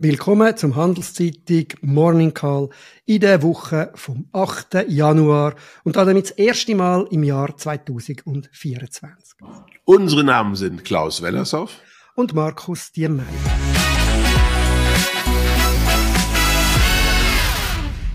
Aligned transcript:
Willkommen 0.00 0.56
zum 0.56 0.76
Handelszeitung 0.76 1.66
Morning 1.80 2.32
Call 2.32 2.68
in 3.04 3.20
der 3.20 3.42
Woche 3.42 3.90
vom 3.96 4.28
8. 4.30 4.86
Januar 4.86 5.56
und 5.82 5.96
damit 5.96 6.22
das 6.22 6.30
erste 6.30 6.76
Mal 6.76 7.08
im 7.10 7.24
Jahr 7.24 7.56
2024. 7.56 9.40
Unsere 9.84 10.22
Namen 10.22 10.54
sind 10.54 10.84
Klaus 10.84 11.20
Wellershoff 11.20 11.80
und 12.14 12.32
Markus 12.32 12.92
Diemeyer. 12.92 13.26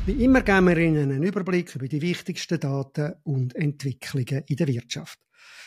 Wie 0.06 0.24
immer 0.24 0.40
geben 0.40 0.68
wir 0.68 0.78
Ihnen 0.78 1.12
einen 1.12 1.24
Überblick 1.24 1.76
über 1.76 1.90
die 1.90 2.02
wichtigsten 2.02 2.62
Daten 2.62 3.16
und 3.24 3.58
Entwicklungen 3.58 4.46
in 4.48 4.56
der 4.56 4.70
Wirtschaft. 4.70 5.20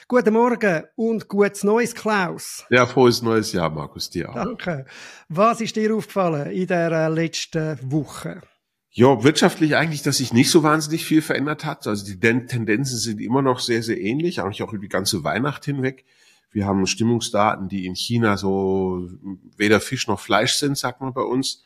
Guten 0.08 0.34
Morgen 0.34 0.84
und 0.94 1.26
gutes 1.26 1.64
Neues, 1.64 1.94
Klaus. 1.94 2.64
Ja, 2.70 2.86
frohes 2.86 3.22
neues 3.22 3.52
Jahr, 3.52 3.70
Markus, 3.70 4.08
dir 4.08 4.30
auch. 4.30 4.34
Danke. 4.34 4.86
Was 5.28 5.60
ist 5.60 5.74
dir 5.74 5.94
aufgefallen 5.94 6.52
in 6.52 6.68
der 6.68 6.92
äh, 6.92 7.08
letzten 7.08 7.78
Woche? 7.90 8.40
Ja, 8.90 9.24
wirtschaftlich 9.24 9.76
eigentlich, 9.76 10.02
dass 10.02 10.18
sich 10.18 10.32
nicht 10.32 10.50
so 10.50 10.62
wahnsinnig 10.62 11.04
viel 11.04 11.22
verändert 11.22 11.64
hat. 11.64 11.86
Also 11.86 12.06
die 12.06 12.18
Tendenzen 12.18 12.98
sind 12.98 13.20
immer 13.20 13.42
noch 13.42 13.58
sehr, 13.58 13.82
sehr 13.82 14.00
ähnlich, 14.00 14.40
eigentlich 14.40 14.62
auch 14.62 14.72
über 14.72 14.82
die 14.82 14.88
ganze 14.88 15.24
Weihnacht 15.24 15.64
hinweg. 15.64 16.04
Wir 16.50 16.66
haben 16.66 16.86
Stimmungsdaten, 16.86 17.68
die 17.68 17.84
in 17.84 17.94
China 17.94 18.36
so 18.36 19.10
weder 19.56 19.80
Fisch 19.80 20.06
noch 20.06 20.20
Fleisch 20.20 20.54
sind, 20.54 20.78
sagt 20.78 21.00
man 21.00 21.12
bei 21.12 21.20
uns. 21.20 21.64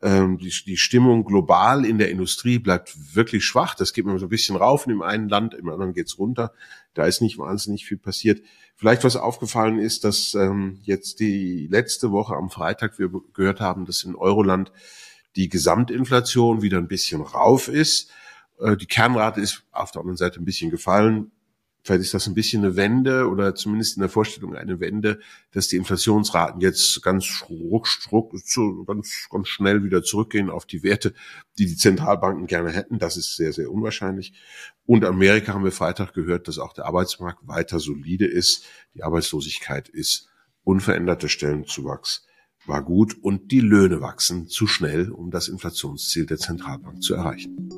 Ähm, 0.00 0.38
die, 0.38 0.52
die 0.64 0.76
Stimmung 0.76 1.24
global 1.24 1.84
in 1.84 1.98
der 1.98 2.10
Industrie 2.10 2.58
bleibt 2.58 3.14
wirklich 3.14 3.44
schwach. 3.44 3.74
Das 3.74 3.92
geht 3.92 4.04
mir 4.04 4.18
so 4.18 4.26
ein 4.26 4.30
bisschen 4.30 4.56
rauf 4.56 4.86
in 4.86 4.90
dem 4.90 5.02
einen 5.02 5.28
Land, 5.28 5.54
im 5.54 5.68
anderen 5.68 5.92
geht's 5.92 6.18
runter. 6.18 6.52
Da 6.94 7.04
ist 7.06 7.20
nicht 7.20 7.38
wahnsinnig 7.38 7.84
viel 7.84 7.98
passiert. 7.98 8.40
Vielleicht 8.76 9.02
was 9.02 9.16
aufgefallen 9.16 9.78
ist, 9.78 10.04
dass 10.04 10.34
ähm, 10.34 10.78
jetzt 10.82 11.18
die 11.18 11.66
letzte 11.68 12.12
Woche 12.12 12.36
am 12.36 12.48
Freitag 12.48 12.98
wir 12.98 13.10
gehört 13.34 13.60
haben, 13.60 13.86
dass 13.86 14.04
in 14.04 14.14
Euroland 14.14 14.70
die 15.34 15.48
Gesamtinflation 15.48 16.62
wieder 16.62 16.78
ein 16.78 16.88
bisschen 16.88 17.20
rauf 17.20 17.66
ist. 17.68 18.10
Äh, 18.60 18.76
die 18.76 18.86
Kernrate 18.86 19.40
ist 19.40 19.64
auf 19.72 19.90
der 19.90 20.00
anderen 20.00 20.16
Seite 20.16 20.40
ein 20.40 20.44
bisschen 20.44 20.70
gefallen. 20.70 21.32
Vielleicht 21.88 22.02
ist 22.02 22.12
das 22.12 22.26
ein 22.26 22.34
bisschen 22.34 22.62
eine 22.62 22.76
Wende 22.76 23.28
oder 23.30 23.54
zumindest 23.54 23.96
in 23.96 24.02
der 24.02 24.10
Vorstellung 24.10 24.54
eine 24.54 24.78
Wende, 24.78 25.20
dass 25.52 25.68
die 25.68 25.76
Inflationsraten 25.76 26.60
jetzt 26.60 27.02
ganz 27.02 27.44
ruck, 27.48 27.88
ruck, 28.12 28.34
ganz, 28.86 29.26
ganz 29.30 29.48
schnell 29.48 29.82
wieder 29.84 30.02
zurückgehen 30.02 30.50
auf 30.50 30.66
die 30.66 30.82
Werte, 30.82 31.14
die 31.56 31.64
die 31.64 31.78
Zentralbanken 31.78 32.46
gerne 32.46 32.72
hätten. 32.72 32.98
Das 32.98 33.16
ist 33.16 33.36
sehr, 33.36 33.54
sehr 33.54 33.70
unwahrscheinlich. 33.70 34.34
Und 34.84 35.06
Amerika 35.06 35.54
haben 35.54 35.64
wir 35.64 35.72
Freitag 35.72 36.12
gehört, 36.12 36.46
dass 36.46 36.58
auch 36.58 36.74
der 36.74 36.84
Arbeitsmarkt 36.84 37.48
weiter 37.48 37.80
solide 37.80 38.26
ist. 38.26 38.66
Die 38.92 39.02
Arbeitslosigkeit 39.02 39.88
ist 39.88 40.28
unveränderter 40.64 41.30
Stellenzuwachs 41.30 42.26
war 42.66 42.82
gut 42.82 43.16
und 43.22 43.50
die 43.50 43.60
Löhne 43.60 44.02
wachsen 44.02 44.46
zu 44.46 44.66
schnell, 44.66 45.10
um 45.10 45.30
das 45.30 45.48
Inflationsziel 45.48 46.26
der 46.26 46.36
Zentralbank 46.36 47.02
zu 47.02 47.14
erreichen. 47.14 47.70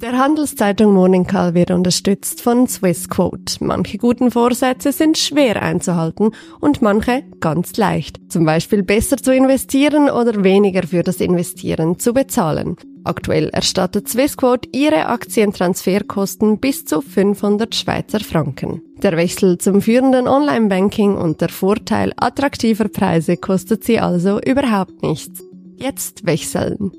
Der 0.00 0.16
Handelszeitung 0.16 0.94
Morning 0.94 1.26
Call 1.26 1.52
wird 1.52 1.70
unterstützt 1.70 2.40
von 2.40 2.66
Swissquote. 2.66 3.62
Manche 3.62 3.98
guten 3.98 4.30
Vorsätze 4.30 4.92
sind 4.92 5.18
schwer 5.18 5.60
einzuhalten 5.60 6.30
und 6.58 6.80
manche 6.80 7.22
ganz 7.40 7.76
leicht. 7.76 8.18
Zum 8.30 8.46
Beispiel 8.46 8.82
besser 8.82 9.18
zu 9.18 9.34
investieren 9.34 10.08
oder 10.08 10.42
weniger 10.42 10.84
für 10.84 11.02
das 11.02 11.20
Investieren 11.20 11.98
zu 11.98 12.14
bezahlen. 12.14 12.76
Aktuell 13.04 13.50
erstattet 13.50 14.08
Swissquote 14.08 14.70
ihre 14.72 15.04
Aktientransferkosten 15.04 16.60
bis 16.60 16.86
zu 16.86 17.02
500 17.02 17.74
Schweizer 17.74 18.20
Franken. 18.20 18.80
Der 19.02 19.18
Wechsel 19.18 19.58
zum 19.58 19.82
führenden 19.82 20.28
Online-Banking 20.28 21.14
und 21.14 21.42
der 21.42 21.50
Vorteil 21.50 22.14
attraktiver 22.16 22.88
Preise 22.88 23.36
kostet 23.36 23.84
sie 23.84 24.00
also 24.00 24.40
überhaupt 24.40 25.02
nichts. 25.02 25.42
Jetzt 25.76 26.24
wechseln. 26.24 26.90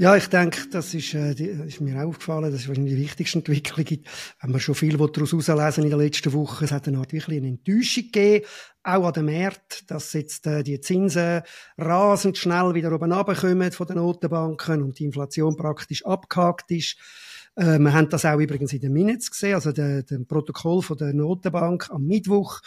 Ja, 0.00 0.14
ich 0.14 0.28
denke, 0.28 0.68
das 0.70 0.94
ist, 0.94 1.12
äh, 1.14 1.34
die, 1.34 1.46
ist 1.46 1.80
mir 1.80 2.00
auch 2.00 2.10
aufgefallen, 2.10 2.52
das 2.52 2.60
ist 2.60 2.68
wahrscheinlich 2.68 2.94
die 2.94 3.00
wichtigste 3.00 3.38
Entwicklung. 3.38 4.04
Wenn 4.40 4.50
man 4.52 4.60
schon 4.60 4.76
viel 4.76 4.96
daraus 4.96 5.32
herauslesen 5.32 5.82
in 5.82 5.90
den 5.90 5.98
letzten 5.98 6.32
Wochen, 6.34 6.64
es 6.64 6.70
hat 6.70 6.86
eine 6.86 6.98
Art 6.98 7.12
wirklich 7.12 7.38
eine 7.38 7.48
Enttäuschung 7.48 8.04
gegeben, 8.04 8.46
auch 8.84 9.06
an 9.08 9.12
den 9.12 9.24
Märkten, 9.24 9.88
dass 9.88 10.12
jetzt 10.12 10.46
äh, 10.46 10.62
die 10.62 10.80
Zinsen 10.80 11.42
rasend 11.76 12.38
schnell 12.38 12.74
wieder 12.74 12.92
oben 12.92 13.10
runterkommen 13.10 13.72
von 13.72 13.86
den 13.88 13.96
Notenbanken 13.96 14.84
und 14.84 15.00
die 15.00 15.04
Inflation 15.04 15.56
praktisch 15.56 16.06
abgehakt 16.06 16.70
ist. 16.70 16.96
Äh, 17.56 17.80
wir 17.80 17.92
haben 17.92 18.08
das 18.08 18.24
auch 18.24 18.38
übrigens 18.38 18.72
in 18.72 18.80
den 18.80 18.92
Minutes 18.92 19.32
gesehen, 19.32 19.56
also 19.56 19.72
dem 19.72 20.28
Protokoll 20.28 20.80
von 20.80 20.96
der 20.96 21.12
Notenbank 21.12 21.90
am 21.90 22.04
Mittwoch. 22.04 22.60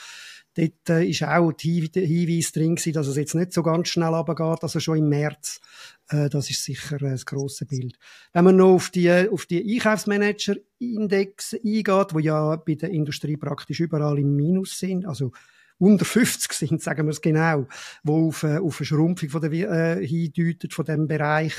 Dort 0.56 0.90
äh, 0.90 1.06
ist 1.06 1.24
auch 1.24 1.54
der 1.54 2.06
Hinweis 2.06 2.52
drin 2.52 2.76
gewesen, 2.76 2.94
dass 2.94 3.08
es 3.08 3.16
jetzt 3.16 3.36
nicht 3.36 3.54
so 3.54 3.64
ganz 3.64 3.88
schnell 3.88 4.10
runtergeht, 4.10 4.64
also 4.64 4.80
schon 4.82 4.98
im 4.98 5.10
März. 5.10 5.62
Äh, 6.10 6.30
das 6.30 6.50
ist 6.50 6.64
sicher 6.64 6.98
äh, 6.98 7.12
das 7.12 7.26
grosse 7.26 7.66
Bild. 7.66 7.98
Wenn 8.34 8.44
man 8.44 8.58
noch 8.58 8.74
auf 8.74 8.90
die, 8.90 9.10
auf 9.30 9.46
die 9.46 9.76
Einkaufsmanager-Index 9.76 11.54
eingeht, 11.54 12.14
wo 12.14 12.20
ja 12.20 12.58
bei 12.58 12.76
der 12.76 12.90
Industrie 12.90 13.38
praktisch 13.38 13.80
überall 13.80 14.20
im 14.20 14.36
Minus 14.36 14.78
sind, 14.78 15.06
also 15.06 15.32
unter 15.78 16.06
50 16.06 16.52
sind, 16.52 16.82
sagen 16.82 17.08
wir 17.08 17.12
es 17.12 17.22
genau, 17.22 17.68
wo 18.04 18.28
auf, 18.28 18.44
äh, 18.44 18.58
auf 18.58 18.80
eine 18.80 18.86
Schrumpfung 18.86 19.30
von 19.30 19.42
der, 19.42 19.52
äh, 19.52 20.06
hindeutet 20.06 20.74
von 20.74 20.86
dem 20.86 21.08
Bereich, 21.08 21.54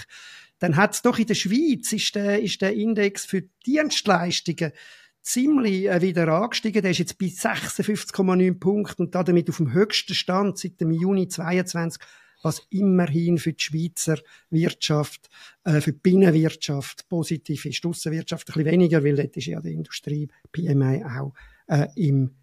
dann 0.59 0.77
hat 0.77 0.95
es 0.95 1.03
doch 1.03 1.19
in 1.19 1.27
der 1.27 1.35
Schweiz 1.35 1.93
ist 1.93 2.15
der, 2.15 2.41
ist 2.41 2.63
der 2.63 2.75
Index 2.75 3.25
für 3.25 3.43
Dienstleistungen 3.67 4.73
ziemlich 5.23 5.89
äh, 5.89 6.03
wieder 6.03 6.29
angestiegen. 6.29 6.83
Der 6.83 6.91
ist 6.91 6.99
jetzt 6.99 7.19
bei 7.19 7.27
56,9 7.27 8.59
Punkten 8.59 9.03
und 9.03 9.15
damit 9.15 9.49
auf 9.49 9.57
dem 9.57 9.73
höchsten 9.73 10.15
Stand 10.15 10.59
seit 10.59 10.81
dem 10.81 10.91
Juni 10.91 11.29
22 11.29 12.03
was 12.43 12.67
immerhin 12.71 13.39
für 13.39 13.53
die 13.53 13.63
Schweizer 13.63 14.19
Wirtschaft, 14.51 15.31
äh, 15.65 15.81
für 15.81 15.93
die 15.93 16.01
Binnenwirtschaft 16.01 17.09
positiv 17.09 17.65
ist. 17.65 17.83
Die 17.83 17.89
Aussenwirtschaft 17.89 18.49
ein 18.49 18.53
bisschen 18.55 18.73
weniger, 18.73 19.05
weil 19.05 19.17
dort 19.17 19.37
ist 19.37 19.47
ja 19.47 19.61
die 19.61 19.73
Industrie 19.73 20.29
PMI 20.51 21.05
auch 21.05 21.33
äh, 21.69 21.87
im, 21.95 22.35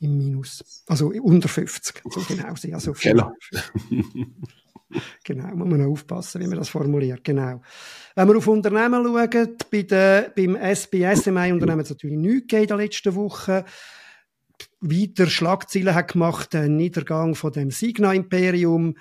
im 0.00 0.16
Minus. 0.16 0.84
Also 0.86 1.08
unter 1.08 1.48
50, 1.48 2.02
so 2.08 2.20
genau 2.20 2.54
sein. 2.54 2.74
Also 2.74 2.92
Keller. 2.92 3.34
Genau, 5.24 5.54
muss 5.54 5.68
man 5.68 5.84
aufpassen, 5.84 6.40
wie 6.40 6.46
man 6.46 6.58
das 6.58 6.70
formuliert. 6.70 7.22
Genau. 7.24 7.60
Wenn 8.14 8.28
wir 8.28 8.36
auf 8.36 8.46
Unternehmen 8.46 9.04
schauen, 9.04 9.56
bei 9.70 9.82
der, 9.82 10.32
beim 10.34 10.56
SBSMI-Unternehmen 10.56 11.80
hat 11.80 11.86
es 11.86 11.90
natürlich 11.90 12.18
nichts 12.18 12.48
gegeben 12.48 12.62
in 12.62 12.68
der 12.68 12.76
letzten 12.78 13.14
Woche. 13.14 13.64
Weiter 14.80 15.26
Schlagzeilen 15.26 15.94
hat 15.94 16.12
gemacht, 16.12 16.52
der 16.52 16.68
Niedergang 16.68 17.34
von 17.34 17.52
dem 17.52 17.70
Signa-Imperium. 17.70 18.96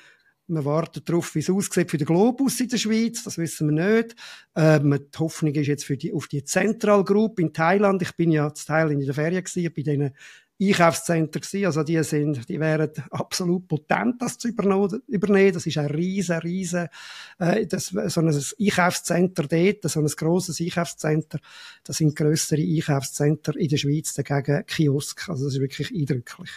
Man 0.49 0.65
wartet 0.65 1.09
darauf, 1.09 1.35
wie 1.35 1.39
es 1.39 1.49
aussieht 1.49 1.91
für 1.91 1.97
den 1.97 2.07
Globus 2.07 2.59
in 2.61 2.69
der 2.69 2.77
Schweiz. 2.77 3.23
Das 3.23 3.37
wissen 3.37 3.75
wir 3.75 3.95
nicht. 3.95 4.15
Ähm, 4.55 4.97
die 5.13 5.19
Hoffnung 5.19 5.53
ist 5.53 5.67
jetzt 5.67 5.83
für 5.83 5.97
die, 5.97 6.13
auf 6.13 6.27
die 6.27 6.43
Central 6.43 7.03
Group 7.03 7.39
in 7.39 7.51
Thailand. 7.51 8.01
Ich 8.01 8.15
bin 8.15 8.31
ja 8.31 8.53
zu 8.53 8.65
Thailand 8.65 8.93
in 8.93 9.05
der 9.05 9.13
Ferien 9.13 9.43
gewesen, 9.43 9.73
bei 9.75 9.81
denen 9.81 10.15
Einkaufscenter 10.59 11.39
gewesen. 11.39 11.65
Also 11.65 11.83
die 11.83 12.01
sind, 12.03 12.49
die 12.49 12.59
wären 12.59 12.91
absolut 13.11 13.67
potent, 13.67 14.21
das 14.21 14.37
zu 14.37 14.47
übernehmen. 14.47 15.53
Das 15.53 15.65
ist 15.65 15.77
ein 15.77 15.85
riesen, 15.87 16.37
riesen, 16.39 16.87
äh, 17.39 17.67
das, 17.67 17.87
so 17.87 18.21
ein 18.21 18.27
Einkaufscenter 18.27 19.43
dort, 19.43 19.91
so 19.91 19.99
ein 19.99 20.07
grosses 20.07 20.59
Einkaufscenter. 20.59 21.39
Das 21.83 21.97
sind 21.97 22.15
grössere 22.15 22.61
Einkaufscenter 22.61 23.55
in 23.55 23.69
der 23.69 23.77
Schweiz 23.77 24.13
dagegen 24.13 24.65
Kiosk. 24.65 25.29
Also 25.29 25.45
das 25.45 25.53
ist 25.53 25.61
wirklich 25.61 25.93
eindrücklich. 25.93 26.51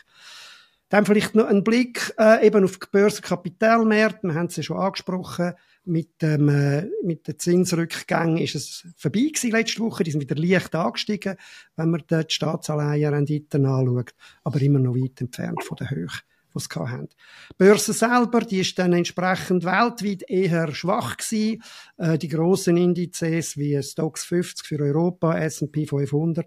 Dann 0.89 1.06
vielleicht 1.06 1.37
noch 1.37 1.47
ein 1.47 1.62
Blick 1.62 2.12
äh, 2.19 2.44
eben 2.44 2.65
auf 2.65 2.78
die 2.78 2.87
Börsenkapitalmärkte. 2.91 4.27
Wir 4.27 4.34
haben 4.34 4.49
ja 4.50 4.62
schon 4.62 4.78
angesprochen. 4.78 5.55
Mit 5.84 6.20
dem 6.20 6.48
äh, 6.48 6.88
mit 7.02 7.26
den 7.26 7.38
Zinsrückgängen 7.38 8.36
ist 8.36 8.54
es 8.54 8.86
vorbei 8.96 9.30
gewesen 9.32 9.50
letzte 9.50 9.80
Woche. 9.80 10.04
Die 10.04 10.10
sind 10.10 10.20
wieder 10.20 10.36
leicht 10.36 10.74
angestiegen, 10.74 11.36
wenn 11.76 11.91
man 11.91 12.02
die 12.08 12.24
Staatsanleihenrenditen 12.28 13.64
anschaut, 13.64 14.14
aber 14.44 14.60
immer 14.60 14.78
noch 14.78 14.94
weit 14.94 15.20
entfernt 15.20 15.64
von 15.64 15.76
der 15.76 15.91
Höhe 15.91 16.08
was 16.52 16.64
sie 16.64 16.80
hatten. 16.80 17.08
Die 17.52 17.54
Börse 17.58 17.92
selber, 17.92 18.41
die 18.41 18.60
ist 18.60 18.78
dann 18.78 18.92
entsprechend 18.92 19.65
weltweit 19.65 20.28
eher 20.28 20.72
schwach 20.74 21.16
gewesen. 21.16 21.62
Äh, 21.97 22.18
die 22.18 22.28
grossen 22.28 22.76
Indizes 22.76 23.56
wie 23.56 23.80
Stocks 23.83 24.24
50 24.24 24.66
für 24.66 24.80
Europa, 24.80 25.38
S&P 25.38 25.86
500 25.86 26.47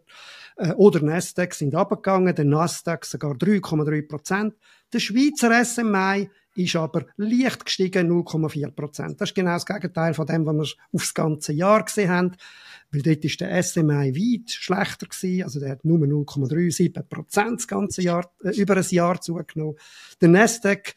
äh, 0.58 0.72
oder 0.74 1.02
Nasdaq 1.02 1.54
sind 1.54 1.76
abgegangen, 1.76 2.36
der 2.36 2.46
Nasdaq 2.46 3.06
sogar 3.06 3.34
3,3 3.34 4.08
Prozent. 4.08 4.56
Der 4.92 5.00
Schweizer 5.00 5.64
SMI 5.64 6.30
ist 6.56 6.76
aber 6.76 7.06
leicht 7.18 7.66
gestiegen, 7.66 8.12
0,4 8.12 8.72
Prozent. 8.72 9.20
Das 9.20 9.30
ist 9.30 9.36
genau 9.36 9.54
das 9.54 9.66
Gegenteil 9.66 10.14
von 10.14 10.26
dem, 10.26 10.46
was 10.46 10.56
wir 10.56 10.84
aufs 10.94 11.14
ganze 11.14 11.54
Jahr 11.54 11.84
gesehen 11.84 12.10
haben. 12.10 12.36
Weil 12.92 13.02
dort 13.02 13.26
ist 13.26 13.42
der 13.42 13.62
SMI 13.62 14.14
weit 14.14 14.52
schlechter 14.52 15.08
gewesen. 15.08 15.44
Also 15.44 15.60
der 15.60 15.72
hat 15.72 15.86
nur 15.86 16.00
0,37 16.00 17.02
Prozent 17.04 17.60
das 17.60 17.68
ganze 17.68 18.02
Jahr, 18.02 18.32
äh, 18.44 18.52
über 18.52 18.78
ein 18.78 18.86
Jahr 18.90 19.20
zugenommen. 19.20 19.76
Der 20.22 20.30
Nasdaq 20.30 20.94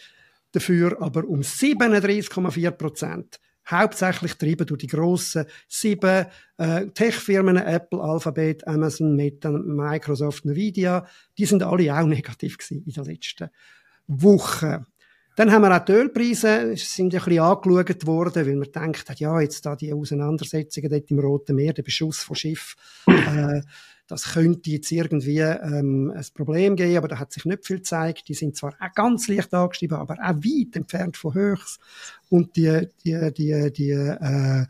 dafür 0.52 1.00
aber 1.00 1.24
um 1.24 1.40
37,4 1.40 2.70
Prozent. 2.72 3.40
Hauptsächlich 3.68 4.32
getrieben 4.32 4.66
durch 4.66 4.78
die 4.78 4.86
grossen 4.86 5.46
sieben 5.66 6.26
äh, 6.56 6.86
Tech-Firmen, 6.86 7.56
Apple, 7.56 8.00
Alphabet, 8.00 8.66
Amazon, 8.68 9.16
Meta, 9.16 9.50
Microsoft, 9.50 10.44
Nvidia. 10.44 11.06
Die 11.36 11.46
sind 11.46 11.64
alle 11.64 11.92
auch 11.92 12.06
negativ 12.06 12.58
gewesen 12.58 12.84
in 12.86 12.92
den 12.92 13.04
letzten 13.04 13.50
Woche. 14.06 14.86
Dann 15.36 15.52
haben 15.52 15.62
wir 15.62 15.76
auch 15.76 15.84
die 15.84 15.92
Ölpreise, 15.92 16.76
sind 16.76 17.14
ein 17.14 17.20
bisschen 17.22 17.40
angeschaut 17.40 18.06
worden, 18.06 18.46
weil 18.46 18.56
man 18.56 18.72
denkt 18.72 19.08
hat, 19.08 19.20
ja, 19.20 19.38
jetzt 19.40 19.66
da 19.66 19.76
die 19.76 19.92
Auseinandersetzungen 19.92 20.90
dort 20.90 21.10
im 21.10 21.18
Roten 21.18 21.56
Meer, 21.56 21.74
der 21.74 21.82
Beschuss 21.82 22.20
von 22.20 22.36
Schiff, 22.36 22.74
äh, 23.06 23.60
das 24.08 24.32
könnte 24.32 24.70
jetzt 24.70 24.90
irgendwie 24.92 25.40
ähm, 25.40 26.12
ein 26.14 26.24
Problem 26.32 26.76
geben, 26.76 26.96
aber 26.96 27.08
da 27.08 27.18
hat 27.18 27.32
sich 27.32 27.44
nicht 27.44 27.66
viel 27.66 27.78
gezeigt. 27.78 28.28
Die 28.28 28.34
sind 28.34 28.56
zwar 28.56 28.74
auch 28.80 28.94
ganz 28.94 29.28
leicht 29.28 29.52
angestiegen, 29.52 29.96
aber 29.96 30.14
auch 30.14 30.36
weit 30.36 30.76
entfernt 30.76 31.16
von 31.16 31.34
Höchst. 31.34 31.80
Und 32.30 32.56
die, 32.56 32.88
die, 33.04 33.32
die, 33.34 33.72
die 33.72 33.90
äh, 33.90 34.64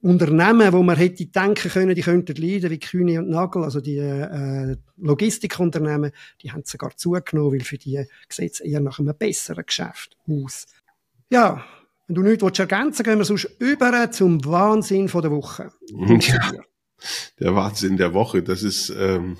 Unternehmen, 0.00 0.72
wo 0.72 0.82
man 0.82 0.96
hätte 0.96 1.26
denken 1.26 1.70
können, 1.70 1.94
die 1.94 2.00
könnten 2.00 2.34
leiden, 2.36 2.70
wie 2.70 2.78
Kühne 2.78 3.18
und 3.18 3.28
Nagel, 3.28 3.62
also 3.62 3.80
die 3.82 3.98
äh, 3.98 4.76
Logistikunternehmen, 4.96 6.12
die 6.42 6.50
haben 6.50 6.62
sogar 6.64 6.96
zugenommen, 6.96 7.52
weil 7.52 7.60
für 7.60 7.76
die 7.76 8.02
sieht 8.30 8.54
es 8.54 8.60
eher 8.60 8.80
nach 8.80 8.98
einem 8.98 9.14
besseren 9.16 9.66
Geschäft 9.66 10.16
aus. 10.26 10.66
Ja, 11.30 11.62
wenn 12.06 12.14
du 12.14 12.22
nichts 12.22 12.42
willst 12.42 12.60
ergänzen 12.60 13.02
gehen 13.02 13.18
wir 13.18 13.24
sonst 13.24 13.50
über 13.58 14.10
zum 14.10 14.42
Wahnsinn 14.44 15.08
von 15.08 15.22
der 15.22 15.30
Woche. 15.30 15.72
Ja, 16.18 16.52
der 17.38 17.54
Wahnsinn 17.54 17.98
der 17.98 18.14
Woche, 18.14 18.42
das 18.42 18.62
ist 18.62 18.88
ähm, 18.88 19.36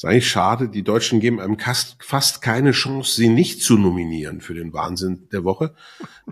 ist 0.00 0.06
eigentlich 0.06 0.30
schade. 0.30 0.70
Die 0.70 0.82
Deutschen 0.82 1.20
geben 1.20 1.40
einem 1.40 1.58
fast 1.98 2.40
keine 2.40 2.70
Chance, 2.72 3.16
sie 3.16 3.28
nicht 3.28 3.62
zu 3.62 3.76
nominieren 3.76 4.40
für 4.40 4.54
den 4.54 4.72
Wahnsinn 4.72 5.28
der 5.30 5.44
Woche. 5.44 5.74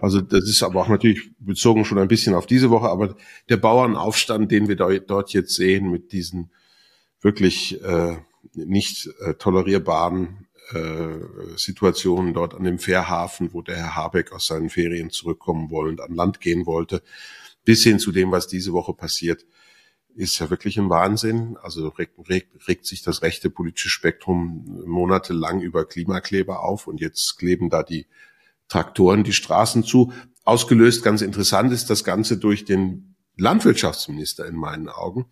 Also 0.00 0.22
das 0.22 0.44
ist 0.44 0.62
aber 0.62 0.80
auch 0.80 0.88
natürlich 0.88 1.32
bezogen 1.38 1.84
schon 1.84 1.98
ein 1.98 2.08
bisschen 2.08 2.32
auf 2.34 2.46
diese 2.46 2.70
Woche. 2.70 2.88
Aber 2.88 3.14
der 3.50 3.58
Bauernaufstand, 3.58 4.50
den 4.50 4.68
wir 4.68 4.76
dort 4.76 5.34
jetzt 5.34 5.54
sehen, 5.54 5.90
mit 5.90 6.12
diesen 6.12 6.50
wirklich 7.20 7.82
äh, 7.84 8.16
nicht 8.54 9.10
äh, 9.20 9.34
tolerierbaren 9.34 10.46
äh, 10.72 11.18
Situationen 11.56 12.32
dort 12.32 12.54
an 12.54 12.64
dem 12.64 12.78
Fährhafen, 12.78 13.52
wo 13.52 13.60
der 13.60 13.76
Herr 13.76 13.96
Habeck 13.96 14.32
aus 14.32 14.46
seinen 14.46 14.70
Ferien 14.70 15.10
zurückkommen 15.10 15.68
wollen, 15.68 16.00
an 16.00 16.14
Land 16.14 16.40
gehen 16.40 16.64
wollte, 16.64 17.02
bis 17.66 17.82
hin 17.82 17.98
zu 17.98 18.12
dem, 18.12 18.32
was 18.32 18.48
diese 18.48 18.72
Woche 18.72 18.94
passiert, 18.94 19.44
ist 20.14 20.38
ja 20.38 20.50
wirklich 20.50 20.78
ein 20.78 20.90
Wahnsinn. 20.90 21.56
Also 21.62 21.88
regt, 21.88 22.18
regt, 22.28 22.68
regt 22.68 22.86
sich 22.86 23.02
das 23.02 23.22
rechte 23.22 23.50
politische 23.50 23.88
Spektrum 23.88 24.82
monatelang 24.86 25.60
über 25.60 25.84
Klimakleber 25.84 26.62
auf 26.62 26.86
und 26.86 27.00
jetzt 27.00 27.38
kleben 27.38 27.70
da 27.70 27.82
die 27.82 28.06
Traktoren 28.68 29.24
die 29.24 29.32
Straßen 29.32 29.84
zu. 29.84 30.12
Ausgelöst, 30.44 31.02
ganz 31.02 31.22
interessant 31.22 31.72
ist 31.72 31.90
das 31.90 32.04
Ganze 32.04 32.38
durch 32.38 32.64
den 32.64 33.16
Landwirtschaftsminister 33.36 34.46
in 34.46 34.56
meinen 34.56 34.88
Augen, 34.88 35.26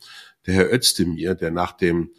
der 0.46 0.54
Herr 0.54 0.72
Özdemir, 0.72 1.34
der 1.34 1.50
nach 1.50 1.72
dem 1.72 2.10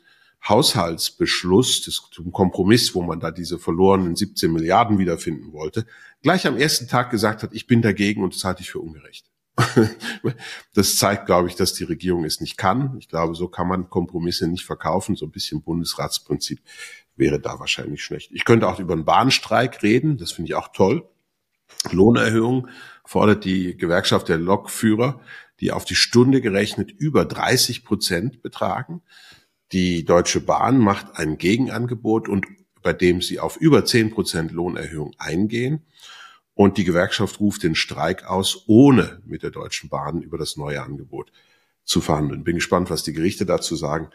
Haushaltsbeschluss, 0.47 1.81
des 1.81 2.09
Kompromiss, 2.31 2.93
wo 2.93 3.01
man 3.01 3.19
da 3.19 3.31
diese 3.31 3.57
verlorenen 3.57 4.15
17 4.15 4.51
Milliarden 4.51 4.97
wiederfinden 4.97 5.53
wollte, 5.53 5.85
gleich 6.21 6.45
am 6.45 6.57
ersten 6.57 6.87
Tag 6.87 7.09
gesagt 7.09 7.43
hat, 7.43 7.53
ich 7.53 7.67
bin 7.67 7.81
dagegen 7.81 8.23
und 8.23 8.35
das 8.35 8.43
halte 8.43 8.61
ich 8.61 8.71
für 8.71 8.79
ungerecht. 8.79 9.25
das 10.73 10.97
zeigt, 10.97 11.25
glaube 11.25 11.47
ich, 11.47 11.55
dass 11.55 11.73
die 11.73 11.83
Regierung 11.83 12.25
es 12.25 12.41
nicht 12.41 12.57
kann. 12.57 12.95
Ich 12.99 13.09
glaube, 13.09 13.35
so 13.35 13.47
kann 13.47 13.67
man 13.67 13.89
Kompromisse 13.89 14.47
nicht 14.47 14.65
verkaufen. 14.65 15.15
So 15.15 15.25
ein 15.25 15.31
bisschen 15.31 15.63
Bundesratsprinzip 15.63 16.61
wäre 17.15 17.39
da 17.39 17.59
wahrscheinlich 17.59 18.03
schlecht. 18.03 18.31
Ich 18.33 18.45
könnte 18.45 18.67
auch 18.67 18.79
über 18.79 18.93
einen 18.93 19.05
Bahnstreik 19.05 19.81
reden. 19.81 20.17
Das 20.17 20.31
finde 20.31 20.49
ich 20.49 20.55
auch 20.55 20.69
toll. 20.69 21.09
Lohnerhöhung 21.91 22.67
fordert 23.03 23.45
die 23.45 23.75
Gewerkschaft 23.75 24.29
der 24.29 24.37
Lokführer, 24.37 25.21
die 25.59 25.71
auf 25.71 25.85
die 25.85 25.95
Stunde 25.95 26.41
gerechnet 26.41 26.91
über 26.91 27.25
30 27.25 27.83
Prozent 27.83 28.41
betragen. 28.43 29.01
Die 29.71 30.05
Deutsche 30.05 30.39
Bahn 30.39 30.77
macht 30.77 31.15
ein 31.15 31.37
Gegenangebot 31.37 32.29
und 32.29 32.45
bei 32.83 32.93
dem 32.93 33.21
sie 33.21 33.39
auf 33.39 33.57
über 33.57 33.83
10 33.83 34.11
Prozent 34.11 34.51
Lohnerhöhung 34.51 35.13
eingehen. 35.17 35.85
Und 36.57 36.79
die 36.79 36.85
Gewerkschaft 36.85 37.39
ruft 37.39 37.61
den 37.61 37.75
Streik 37.75 38.25
aus, 38.25 38.63
ohne 38.65 39.21
mit 39.27 39.43
der 39.43 39.51
Deutschen 39.51 39.89
Bahn 39.89 40.23
über 40.23 40.39
das 40.39 40.57
neue 40.57 40.81
Angebot 40.81 41.31
zu 41.83 42.01
verhandeln. 42.01 42.43
Bin 42.43 42.55
gespannt, 42.55 42.89
was 42.89 43.03
die 43.03 43.13
Gerichte 43.13 43.45
dazu 43.45 43.75
sagen. 43.75 44.09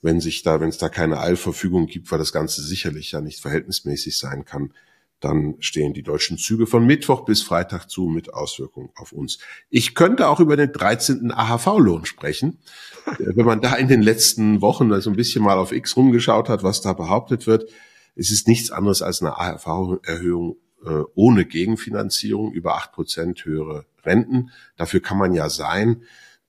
Wenn 0.00 0.20
sich 0.20 0.44
da, 0.44 0.60
wenn 0.60 0.68
es 0.68 0.78
da 0.78 0.88
keine 0.88 1.18
Eilverfügung 1.18 1.88
gibt, 1.88 2.12
weil 2.12 2.20
das 2.20 2.32
Ganze 2.32 2.62
sicherlich 2.62 3.10
ja 3.10 3.20
nicht 3.20 3.40
verhältnismäßig 3.40 4.16
sein 4.16 4.44
kann, 4.44 4.72
dann 5.18 5.56
stehen 5.58 5.92
die 5.92 6.04
deutschen 6.04 6.38
Züge 6.38 6.68
von 6.68 6.86
Mittwoch 6.86 7.24
bis 7.24 7.42
Freitag 7.42 7.90
zu 7.90 8.06
mit 8.06 8.32
Auswirkungen 8.32 8.90
auf 8.94 9.10
uns. 9.10 9.40
Ich 9.68 9.96
könnte 9.96 10.28
auch 10.28 10.38
über 10.38 10.56
den 10.56 10.70
13. 10.70 11.32
AHV-Lohn 11.32 12.06
sprechen. 12.06 12.58
Wenn 13.18 13.46
man 13.46 13.60
da 13.60 13.74
in 13.74 13.88
den 13.88 14.00
letzten 14.00 14.60
Wochen 14.60 14.92
also 14.92 15.10
ein 15.10 15.16
bisschen 15.16 15.42
mal 15.42 15.58
auf 15.58 15.72
X 15.72 15.96
rumgeschaut 15.96 16.48
hat, 16.48 16.62
was 16.62 16.82
da 16.82 16.92
behauptet 16.92 17.48
wird, 17.48 17.68
es 18.14 18.30
ist 18.30 18.46
nichts 18.46 18.70
anderes 18.70 19.02
als 19.02 19.22
eine 19.22 19.36
AHV-Erhöhung 19.36 20.56
äh, 20.84 21.02
ohne 21.14 21.44
Gegenfinanzierung 21.44 22.52
über 22.52 22.76
acht 22.76 22.92
Prozent 22.92 23.44
höhere 23.44 23.86
Renten. 24.04 24.50
Dafür 24.76 25.00
kann 25.00 25.18
man 25.18 25.34
ja 25.34 25.48
sein, 25.48 26.02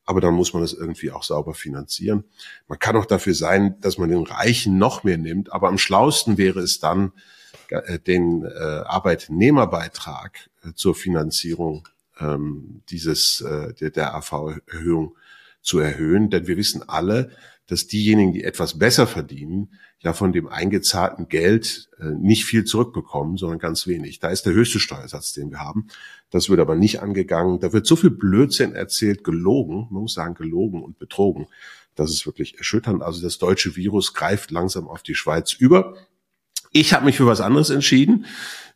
aber 0.05 0.21
dann 0.21 0.33
muss 0.33 0.53
man 0.53 0.61
das 0.61 0.73
irgendwie 0.73 1.11
auch 1.11 1.23
sauber 1.23 1.53
finanzieren. 1.53 2.23
Man 2.67 2.79
kann 2.79 2.95
auch 2.95 3.05
dafür 3.05 3.33
sein, 3.33 3.79
dass 3.81 3.97
man 3.97 4.09
den 4.09 4.23
Reichen 4.23 4.77
noch 4.77 5.03
mehr 5.03 5.17
nimmt, 5.17 5.51
aber 5.51 5.67
am 5.67 5.77
schlausten 5.77 6.37
wäre 6.37 6.59
es 6.59 6.79
dann, 6.79 7.11
äh, 7.69 7.99
den 7.99 8.43
äh, 8.43 8.83
Arbeitnehmerbeitrag 8.85 10.49
äh, 10.63 10.73
zur 10.73 10.95
Finanzierung 10.95 11.87
ähm, 12.19 12.81
dieses 12.89 13.41
äh, 13.41 13.73
der, 13.73 13.91
der 13.91 14.15
AV-Erhöhung 14.15 15.15
zu 15.61 15.79
erhöhen, 15.79 16.29
denn 16.29 16.47
wir 16.47 16.57
wissen 16.57 16.87
alle, 16.87 17.31
dass 17.67 17.87
diejenigen, 17.87 18.33
die 18.33 18.43
etwas 18.43 18.77
besser 18.77 19.07
verdienen, 19.07 19.69
ja 20.01 20.13
von 20.13 20.33
dem 20.33 20.47
eingezahlten 20.47 21.29
Geld 21.29 21.89
äh, 21.99 22.05
nicht 22.05 22.43
viel 22.43 22.65
zurückbekommen, 22.65 23.37
sondern 23.37 23.59
ganz 23.59 23.87
wenig. 23.87 24.19
Da 24.19 24.29
ist 24.29 24.45
der 24.45 24.53
höchste 24.53 24.79
Steuersatz, 24.79 25.31
den 25.33 25.51
wir 25.51 25.59
haben. 25.59 25.87
Das 26.31 26.49
wird 26.49 26.59
aber 26.59 26.75
nicht 26.75 27.01
angegangen. 27.01 27.59
Da 27.59 27.71
wird 27.71 27.85
so 27.85 27.95
viel 27.95 28.09
Blödsinn 28.09 28.73
erzählt, 28.73 29.23
gelogen, 29.23 29.87
man 29.91 30.03
muss 30.03 30.15
sagen 30.15 30.33
gelogen 30.33 30.81
und 30.81 30.97
betrogen. 30.97 31.47
Das 31.95 32.09
ist 32.09 32.25
wirklich 32.25 32.57
erschütternd. 32.57 33.03
Also 33.03 33.21
das 33.21 33.37
deutsche 33.37 33.75
Virus 33.75 34.13
greift 34.13 34.49
langsam 34.49 34.87
auf 34.87 35.03
die 35.03 35.15
Schweiz 35.15 35.53
über. 35.53 35.95
Ich 36.71 36.93
habe 36.93 37.05
mich 37.05 37.17
für 37.17 37.25
was 37.25 37.41
anderes 37.41 37.69
entschieden, 37.69 38.25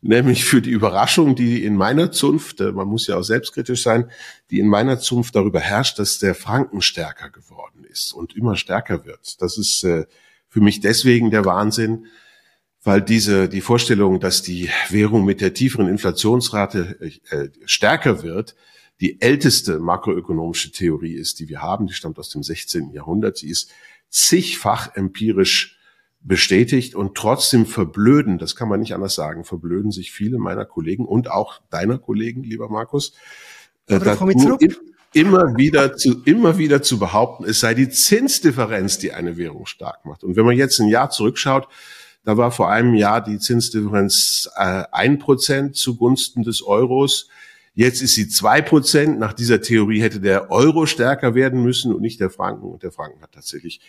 nämlich 0.02 0.44
für 0.44 0.60
die 0.60 0.70
Überraschung, 0.70 1.34
die 1.34 1.64
in 1.64 1.76
meiner 1.76 2.12
Zunft, 2.12 2.60
äh, 2.60 2.72
man 2.72 2.88
muss 2.88 3.06
ja 3.06 3.16
auch 3.16 3.22
selbstkritisch 3.22 3.82
sein, 3.82 4.10
die 4.50 4.58
in 4.58 4.68
meiner 4.68 4.98
Zunft 4.98 5.34
darüber 5.34 5.60
herrscht, 5.60 5.98
dass 5.98 6.18
der 6.18 6.34
Franken 6.34 6.82
stärker 6.82 7.30
geworden 7.30 7.84
ist 7.84 8.12
und 8.12 8.36
immer 8.36 8.56
stärker 8.56 9.06
wird. 9.06 9.40
Das 9.40 9.56
ist 9.56 9.82
äh, 9.84 10.04
für 10.48 10.60
mich 10.60 10.80
deswegen 10.80 11.30
der 11.30 11.44
Wahnsinn, 11.46 12.06
weil 12.84 13.00
diese, 13.00 13.48
die 13.48 13.62
Vorstellung, 13.62 14.20
dass 14.20 14.42
die 14.42 14.70
Währung 14.90 15.24
mit 15.24 15.40
der 15.40 15.54
tieferen 15.54 15.88
Inflationsrate 15.88 16.98
äh, 17.30 17.48
stärker 17.64 18.22
wird, 18.22 18.54
die 19.00 19.20
älteste 19.20 19.78
makroökonomische 19.78 20.70
Theorie 20.70 21.14
ist, 21.14 21.40
die 21.40 21.48
wir 21.48 21.62
haben. 21.62 21.86
Die 21.86 21.94
stammt 21.94 22.18
aus 22.18 22.28
dem 22.28 22.42
16. 22.42 22.92
Jahrhundert. 22.92 23.38
Sie 23.38 23.48
ist 23.48 23.70
zigfach 24.08 24.94
empirisch 24.94 25.75
bestätigt 26.26 26.94
und 26.94 27.14
trotzdem 27.14 27.66
verblöden, 27.66 28.38
das 28.38 28.56
kann 28.56 28.68
man 28.68 28.80
nicht 28.80 28.94
anders 28.94 29.14
sagen, 29.14 29.44
verblöden 29.44 29.92
sich 29.92 30.12
viele 30.12 30.38
meiner 30.38 30.64
Kollegen 30.64 31.06
und 31.06 31.30
auch 31.30 31.60
deiner 31.70 31.98
Kollegen, 31.98 32.42
lieber 32.42 32.68
Markus, 32.68 33.14
äh, 33.88 34.00
immer 35.12 35.56
wieder 35.56 35.96
zu, 35.96 36.22
immer 36.24 36.58
wieder 36.58 36.82
zu 36.82 36.98
behaupten, 36.98 37.44
es 37.44 37.60
sei 37.60 37.74
die 37.74 37.88
Zinsdifferenz, 37.88 38.98
die 38.98 39.12
eine 39.12 39.36
Währung 39.36 39.66
stark 39.66 40.04
macht. 40.04 40.24
Und 40.24 40.36
wenn 40.36 40.44
man 40.44 40.56
jetzt 40.56 40.80
ein 40.80 40.88
Jahr 40.88 41.10
zurückschaut, 41.10 41.68
da 42.24 42.36
war 42.36 42.50
vor 42.50 42.70
einem 42.70 42.94
Jahr 42.94 43.22
die 43.22 43.38
Zinsdifferenz 43.38 44.50
äh, 44.56 44.82
ein 44.90 45.14
äh, 45.14 45.18
Prozent 45.18 45.76
zugunsten 45.76 46.42
des 46.42 46.60
Euros. 46.60 47.28
Jetzt 47.74 48.02
ist 48.02 48.14
sie 48.14 48.28
zwei 48.28 48.60
Prozent. 48.62 49.20
Nach 49.20 49.32
dieser 49.32 49.60
Theorie 49.60 50.02
hätte 50.02 50.18
der 50.18 50.50
Euro 50.50 50.86
stärker 50.86 51.36
werden 51.36 51.62
müssen 51.62 51.94
und 51.94 52.00
nicht 52.00 52.18
der 52.18 52.30
Franken. 52.30 52.66
Und 52.66 52.82
der 52.82 52.90
Franken 52.90 53.22
hat 53.22 53.30
tatsächlich 53.30 53.80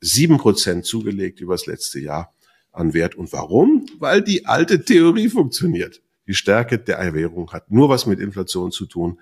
sieben 0.00 0.38
Prozent 0.38 0.84
zugelegt 0.84 1.40
über 1.40 1.54
das 1.54 1.66
letzte 1.66 2.00
Jahr 2.00 2.32
an 2.72 2.94
Wert. 2.94 3.14
Und 3.14 3.32
warum? 3.32 3.86
Weil 3.98 4.22
die 4.22 4.46
alte 4.46 4.84
Theorie 4.84 5.28
funktioniert. 5.28 6.02
Die 6.26 6.34
Stärke 6.34 6.78
der 6.78 7.14
Währung 7.14 7.52
hat 7.52 7.70
nur 7.70 7.88
was 7.88 8.06
mit 8.06 8.20
Inflation 8.20 8.70
zu 8.70 8.86
tun 8.86 9.18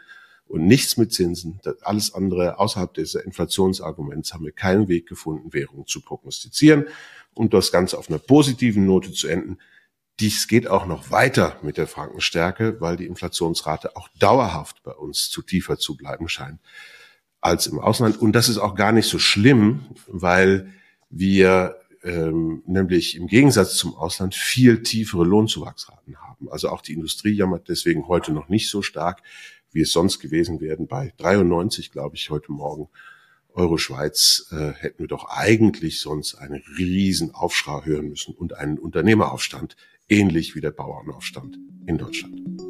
und 0.49 0.67
nichts 0.67 0.97
mit 0.97 1.13
Zinsen. 1.13 1.61
Alles 1.83 2.15
andere 2.15 2.59
außerhalb 2.59 2.93
dieser 2.95 3.25
Inflationsarguments 3.25 4.35
haben 4.35 4.45
wir 4.45 4.53
keinen 4.53 4.89
Weg 4.89 5.07
gefunden, 5.09 5.53
Währung 5.53 5.87
zu 5.87 6.01
prognostizieren 6.01 6.87
und 7.35 7.55
das 7.55 7.73
Ganze 7.73 7.99
auf 7.99 8.09
einer 8.09 8.19
positiven 8.19 8.87
Note 8.87 9.13
zu 9.13 9.29
enden. 9.29 9.59
Dies 10.19 10.49
geht 10.49 10.67
auch 10.67 10.87
noch 10.87 11.11
weiter 11.11 11.59
mit 11.63 11.77
der 11.77 11.87
Frankenstärke, 11.87 12.81
weil 12.81 12.97
die 12.97 13.07
Inflationsrate 13.07 13.97
auch 13.97 14.09
dauerhaft 14.19 14.83
bei 14.83 14.93
uns 14.93 15.31
zu 15.31 15.43
tiefer 15.43 15.79
zu 15.79 15.97
bleiben 15.97 16.29
scheint 16.29 16.59
als 17.47 17.67
im 17.67 17.79
Ausland. 17.79 18.21
Und 18.21 18.33
das 18.33 18.49
ist 18.49 18.59
auch 18.59 18.75
gar 18.75 18.93
nicht 18.93 19.09
so 19.09 19.19
schlimm, 19.19 19.87
weil 20.07 20.73
wir 21.11 21.77
ähm, 22.03 22.63
nämlich 22.67 23.17
im 23.17 23.27
Gegensatz 23.27 23.77
zum 23.77 23.95
Ausland 23.95 24.35
viel 24.35 24.83
tiefere 24.83 25.25
Lohnzuwachsraten 25.25 26.17
haben. 26.21 26.49
Also 26.51 26.69
auch 26.69 26.83
die 26.83 26.93
Industrie 26.93 27.33
jammert 27.33 27.69
deswegen 27.69 28.09
heute 28.09 28.33
noch 28.33 28.49
nicht 28.49 28.69
so 28.69 28.83
stark 28.83 29.23
wie 29.77 29.83
es 29.83 29.93
sonst 29.93 30.21
gewesen 30.21 30.61
wären. 30.61 30.87
Bei 30.87 31.13
93, 31.19 31.93
glaube 31.93 32.17
ich, 32.17 32.31
heute 32.31 32.51
Morgen 32.51 32.89
Euro 33.53 33.77
Schweiz 33.77 34.47
äh, 34.51 34.73
hätten 34.73 35.01
wir 35.01 35.07
doch 35.07 35.27
eigentlich 35.29 36.01
sonst 36.01 36.35
einen 36.35 36.63
riesen 36.79 37.35
Aufschrei 37.35 37.83
hören 37.85 38.09
müssen 38.09 38.35
und 38.35 38.55
einen 38.55 38.79
Unternehmeraufstand 38.79 39.77
ähnlich 40.09 40.55
wie 40.55 40.63
der 40.63 40.71
Bauernaufstand 40.71 41.59
in 41.87 41.99
Deutschland. 41.99 42.66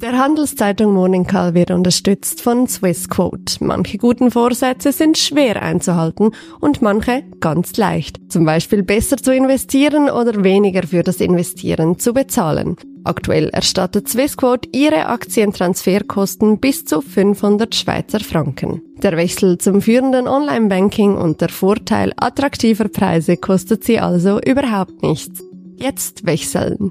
Der 0.00 0.16
Handelszeitung 0.18 1.26
Call 1.26 1.52
wird 1.52 1.70
unterstützt 1.70 2.40
von 2.40 2.66
Swissquote. 2.66 3.62
Manche 3.62 3.98
guten 3.98 4.30
Vorsätze 4.30 4.92
sind 4.92 5.18
schwer 5.18 5.60
einzuhalten 5.60 6.30
und 6.58 6.80
manche 6.80 7.22
ganz 7.40 7.76
leicht. 7.76 8.18
Zum 8.30 8.46
Beispiel 8.46 8.82
besser 8.82 9.18
zu 9.18 9.34
investieren 9.34 10.08
oder 10.08 10.42
weniger 10.42 10.84
für 10.84 11.02
das 11.02 11.20
Investieren 11.20 11.98
zu 11.98 12.14
bezahlen. 12.14 12.76
Aktuell 13.04 13.50
erstattet 13.50 14.08
Swissquote 14.08 14.70
ihre 14.72 15.06
Aktientransferkosten 15.06 16.60
bis 16.60 16.86
zu 16.86 17.02
500 17.02 17.74
Schweizer 17.74 18.20
Franken. 18.20 18.80
Der 19.02 19.18
Wechsel 19.18 19.58
zum 19.58 19.82
führenden 19.82 20.28
Online-Banking 20.28 21.14
und 21.14 21.42
der 21.42 21.50
Vorteil 21.50 22.14
attraktiver 22.16 22.88
Preise 22.88 23.36
kostet 23.36 23.84
sie 23.84 24.00
also 24.00 24.40
überhaupt 24.40 25.02
nichts. 25.02 25.42
Jetzt 25.76 26.24
wechseln. 26.24 26.90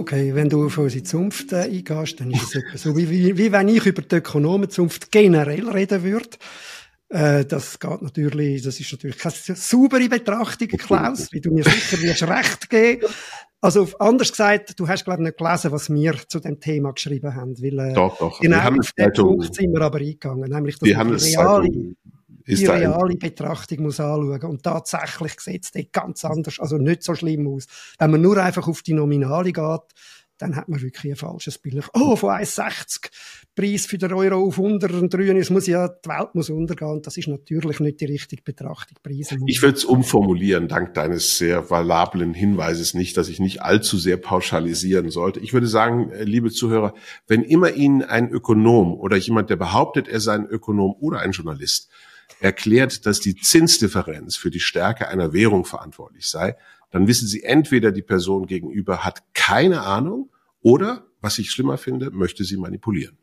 Okay, 0.00 0.34
wenn 0.34 0.48
du 0.48 0.64
auf 0.64 0.78
unsere 0.78 1.04
Zunft 1.04 1.52
äh, 1.52 1.64
eingehst, 1.64 2.20
dann 2.20 2.30
ist 2.30 2.56
es 2.72 2.82
so, 2.82 2.96
wie, 2.96 3.10
wie, 3.10 3.36
wie 3.36 3.52
wenn 3.52 3.68
ich 3.68 3.84
über 3.84 4.00
die 4.00 4.16
Ökonomenzunft 4.16 5.12
generell 5.12 5.68
reden 5.68 6.02
würde. 6.02 6.30
Äh, 7.10 7.44
das 7.44 7.78
geht 7.78 8.00
natürlich, 8.00 8.62
das 8.62 8.80
ist 8.80 8.90
natürlich 8.92 9.18
keine 9.18 9.34
saubere 9.34 10.08
Betrachtung, 10.08 10.68
Klaus, 10.68 11.30
wie 11.32 11.42
du 11.42 11.52
mir 11.52 11.64
sicher 11.64 12.00
wirst 12.00 12.22
recht 12.22 12.70
geben. 12.70 13.08
Also 13.60 13.88
anders 13.98 14.30
gesagt, 14.30 14.80
du 14.80 14.88
hast 14.88 15.04
glaube 15.04 15.20
ich 15.20 15.26
nicht 15.26 15.38
gelesen, 15.38 15.70
was 15.70 15.90
wir 15.90 16.14
zu 16.28 16.40
dem 16.40 16.58
Thema 16.60 16.92
geschrieben 16.92 17.34
haben, 17.34 17.54
weil 17.60 17.90
äh, 17.90 17.92
doch, 17.92 18.16
doch. 18.16 18.40
genau 18.40 18.58
auf 18.58 18.92
den 18.92 19.12
Punkt 19.12 19.54
sind 19.54 19.70
wir 19.70 19.82
aber 19.82 19.98
eingegangen, 19.98 20.50
nämlich 20.50 20.78
dass 20.78 20.86
die 20.86 20.94
reale, 20.94 21.68
die 22.58 22.66
reale 22.66 23.16
Betrachtung 23.16 23.82
muss 23.82 24.00
anschauen. 24.00 24.42
Und 24.42 24.62
tatsächlich 24.62 25.40
sieht 25.40 25.64
es 25.64 25.92
ganz 25.92 26.24
anders, 26.24 26.58
also 26.60 26.76
nicht 26.76 27.02
so 27.02 27.14
schlimm 27.14 27.48
aus. 27.48 27.66
Wenn 27.98 28.10
man 28.10 28.20
nur 28.20 28.38
einfach 28.38 28.68
auf 28.68 28.82
die 28.82 28.94
Nominale 28.94 29.52
geht, 29.52 29.94
dann 30.40 30.56
hat 30.56 30.68
man 30.68 30.80
wirklich 30.80 31.12
ein 31.12 31.16
falsches 31.16 31.58
Bild. 31.58 31.84
Oh, 31.92 32.16
von 32.16 32.30
1,60 32.30 33.10
Preis 33.54 33.86
für 33.86 33.98
den 33.98 34.12
Euro 34.12 34.46
auf 34.46 34.58
103, 34.58 35.38
es 35.38 35.50
muss 35.50 35.66
ja, 35.66 35.88
die 35.88 36.08
Welt 36.08 36.34
muss 36.34 36.48
untergehen. 36.48 37.02
Das 37.02 37.16
ist 37.16 37.28
natürlich 37.28 37.80
nicht 37.80 38.00
die 38.00 38.06
richtige 38.06 38.42
Betrachtung. 38.42 38.96
Preise 39.02 39.36
ich 39.46 39.60
würde 39.60 39.76
es 39.76 39.84
umformulieren, 39.84 40.68
dank 40.68 40.94
deines 40.94 41.36
sehr 41.36 41.68
valablen 41.68 42.32
Hinweises 42.32 42.94
nicht, 42.94 43.16
dass 43.16 43.28
ich 43.28 43.38
nicht 43.38 43.62
allzu 43.62 43.98
sehr 43.98 44.16
pauschalisieren 44.16 45.10
sollte. 45.10 45.40
Ich 45.40 45.52
würde 45.52 45.66
sagen, 45.66 46.10
äh, 46.10 46.24
liebe 46.24 46.50
Zuhörer, 46.50 46.94
wenn 47.26 47.42
immer 47.42 47.72
Ihnen 47.72 48.02
ein 48.02 48.30
Ökonom 48.30 48.94
oder 48.94 49.16
jemand, 49.16 49.50
der 49.50 49.56
behauptet, 49.56 50.08
er 50.08 50.20
sei 50.20 50.34
ein 50.34 50.46
Ökonom 50.46 50.94
oder 51.00 51.20
ein 51.20 51.32
Journalist, 51.32 51.90
erklärt, 52.38 53.06
dass 53.06 53.20
die 53.20 53.36
Zinsdifferenz 53.36 54.36
für 54.36 54.50
die 54.50 54.60
Stärke 54.60 55.08
einer 55.08 55.32
Währung 55.32 55.64
verantwortlich 55.64 56.28
sei, 56.28 56.56
dann 56.90 57.06
wissen 57.06 57.28
Sie 57.28 57.42
entweder, 57.42 57.92
die 57.92 58.02
Person 58.02 58.46
gegenüber 58.46 59.04
hat 59.04 59.22
keine 59.34 59.82
Ahnung 59.82 60.30
oder, 60.62 61.06
was 61.20 61.38
ich 61.38 61.50
schlimmer 61.50 61.78
finde, 61.78 62.10
möchte 62.10 62.44
sie 62.44 62.56
manipulieren. 62.56 63.16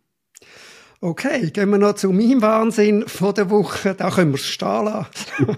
Okay, 1.00 1.52
gehen 1.52 1.70
wir 1.70 1.78
noch 1.78 1.94
zu 1.94 2.12
meinem 2.12 2.42
Wahnsinn 2.42 3.08
von 3.08 3.34
der 3.36 3.52
Woche. 3.52 3.94
Da 3.94 4.10
können 4.10 4.32
wir 4.32 4.40
es 4.40 4.48
stehen 4.48 4.86
lassen. 4.86 5.12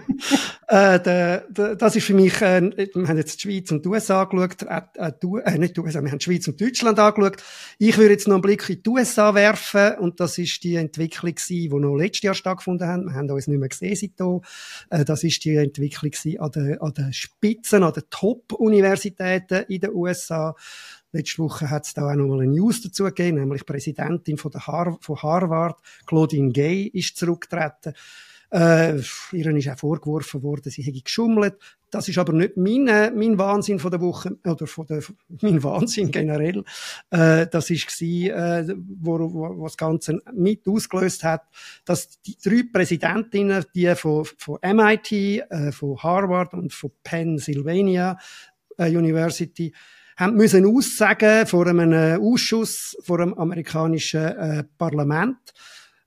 äh, 0.69 1.01
der, 1.01 1.47
das 1.49 1.95
ist 1.95 2.05
für 2.05 2.13
mich, 2.13 2.43
äh, 2.43 2.61
wir 2.61 3.07
haben 3.07 3.17
jetzt 3.17 3.43
die 3.43 3.49
Schweiz 3.49 3.71
und 3.71 3.83
die 3.83 3.89
USA 3.89 4.21
angeschaut, 4.21 4.61
äh, 4.61 4.81
äh, 4.97 5.53
äh, 5.53 5.57
nicht 5.57 5.75
die 5.75 5.81
USA, 5.81 5.99
wir 6.03 6.11
haben 6.11 6.19
die 6.19 6.23
Schweiz 6.23 6.47
und 6.47 6.61
Deutschland 6.61 6.99
angeschaut. 6.99 7.37
Ich 7.79 7.97
würde 7.97 8.11
jetzt 8.11 8.27
noch 8.27 8.35
einen 8.35 8.43
Blick 8.43 8.69
in 8.69 8.83
die 8.83 8.87
USA 8.89 9.33
werfen 9.33 9.97
und 9.97 10.19
das 10.19 10.37
ist 10.37 10.63
die 10.63 10.75
Entwicklung 10.75 11.33
gewesen, 11.33 11.47
die 11.47 11.69
noch 11.69 11.95
letztes 11.95 12.21
Jahr 12.21 12.35
stattgefunden 12.35 12.87
hat. 12.87 13.01
Wir 13.01 13.13
haben 13.13 13.31
uns 13.31 13.47
nicht 13.47 13.59
mehr 13.59 13.67
gesehen 13.67 13.95
seitdem. 13.95 14.41
Äh, 14.91 15.05
das 15.05 15.23
ist 15.23 15.43
die 15.43 15.55
Entwicklung 15.55 16.11
an 16.39 16.51
den, 16.51 16.79
an 16.79 16.93
den 16.93 17.13
Spitzen, 17.13 17.81
an 17.81 17.93
den 17.93 18.03
Top-Universitäten 18.11 19.65
in 19.69 19.81
den 19.81 19.95
USA. 19.95 20.55
Letzte 21.11 21.39
Woche 21.39 21.71
hat 21.71 21.87
es 21.87 21.95
da 21.95 22.11
auch 22.11 22.15
noch 22.15 22.27
mal 22.27 22.41
eine 22.41 22.51
News 22.51 22.81
dazu 22.81 23.05
gegeben, 23.05 23.39
nämlich 23.39 23.63
die 23.63 23.71
Präsidentin 23.73 24.37
von, 24.37 24.51
der 24.51 24.67
Har 24.67 24.99
von 25.01 25.19
Harvard, 25.19 25.79
Claudine 26.05 26.51
Gay, 26.51 26.83
ist 26.83 27.17
zurückgetreten. 27.17 27.95
Äh, 28.51 28.97
ihr 29.31 29.55
ist 29.55 29.69
auch 29.69 29.77
vorgeworfen 29.77 30.41
worden, 30.41 30.71
sie 30.71 30.81
hätte 30.81 31.01
geschummelt. 31.01 31.55
Das 31.91 32.07
ist 32.07 32.17
aber 32.17 32.33
nicht 32.33 32.57
mein, 32.57 32.87
äh, 32.87 33.11
mein 33.11 33.37
Wahnsinn 33.37 33.77
von 33.77 33.91
der 33.91 34.01
Woche, 34.01 34.37
oder 34.43 34.65
von 34.65 34.87
der, 34.87 35.03
mein 35.41 35.61
Wahnsinn 35.63 36.09
generell. 36.09 36.63
Äh, 37.11 37.47
das 37.47 37.67
gsi, 37.67 38.29
äh, 38.29 38.75
wo, 38.99 39.19
wo, 39.19 39.59
wo 39.59 39.63
das 39.63 39.77
Ganze 39.77 40.19
mit 40.33 40.67
ausgelöst 40.67 41.23
hat, 41.23 41.43
dass 41.85 42.21
die 42.21 42.37
drei 42.43 42.63
Präsidentinnen, 42.71 43.65
die 43.75 43.93
von, 43.95 44.25
von 44.25 44.57
MIT, 44.63 45.11
äh, 45.11 45.71
von 45.71 46.01
Harvard 46.01 46.53
und 46.53 46.73
von 46.73 46.91
Pennsylvania 47.03 48.17
äh, 48.77 48.89
University, 48.89 49.73
haben 50.17 50.35
müssen 50.35 50.65
aussagen 50.65 51.45
vor 51.45 51.67
einem 51.67 52.21
Ausschuss 52.21 52.97
vor 53.03 53.19
dem 53.19 53.33
amerikanischen 53.35 54.25
äh, 54.25 54.63
Parlament, 54.77 55.37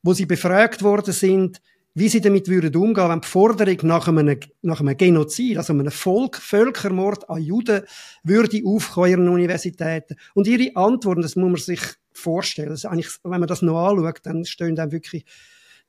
wo 0.02 0.12
sie 0.12 0.26
befragt 0.26 0.82
worden 0.82 1.14
sind, 1.14 1.62
wie 1.94 2.08
sie 2.08 2.20
damit 2.20 2.48
würden 2.48 2.74
umgehen, 2.74 3.08
wenn 3.08 3.20
die 3.20 3.28
Forderung 3.28 3.78
nach 3.82 4.08
einem, 4.08 4.38
nach 4.62 4.80
einem 4.80 4.96
Genozid, 4.96 5.58
also 5.58 5.72
einem 5.72 5.90
Volk, 5.90 6.36
Völkermord 6.36 7.28
an 7.28 7.42
Juden, 7.42 7.82
würde 8.22 8.62
aufkommen 8.64 9.10
ihren 9.10 9.28
Universitäten. 9.28 10.16
Und 10.34 10.46
ihre 10.46 10.74
Antworten, 10.74 11.22
das 11.22 11.36
muss 11.36 11.50
man 11.50 11.56
sich 11.56 11.80
vorstellen. 12.12 12.70
Also 12.70 12.88
eigentlich, 12.88 13.10
wenn 13.24 13.40
man 13.40 13.46
das 13.46 13.62
noch 13.62 13.88
anschaut, 13.88 14.20
dann 14.22 14.44
stehen 14.44 14.74
dann 14.74 14.92
wirklich 14.92 15.24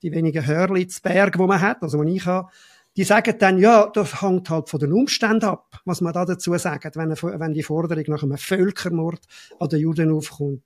die 0.01 0.11
wenigen 0.11 0.45
Hörli 0.45 0.87
zu 0.87 1.01
Berg, 1.01 1.39
wo 1.39 1.47
man 1.47 1.61
hat, 1.61 1.81
also 1.81 1.99
wo 1.99 2.03
ich 2.03 2.25
habe, 2.25 2.49
die 2.95 3.05
sagen 3.05 3.35
dann, 3.39 3.57
ja, 3.57 3.89
das 3.91 4.21
hängt 4.21 4.49
halt 4.49 4.69
von 4.69 4.79
den 4.79 4.93
Umständen 4.93 5.45
ab, 5.45 5.79
was 5.85 6.01
man 6.01 6.13
da 6.13 6.25
dazu 6.25 6.55
sagt, 6.57 6.95
wenn, 6.95 7.09
wenn 7.09 7.53
die 7.53 7.63
Forderung 7.63 8.03
nach 8.07 8.23
einem 8.23 8.37
Völkermord 8.37 9.21
an 9.59 9.69
den 9.69 9.79
Juden 9.79 10.11
aufkommt. 10.11 10.61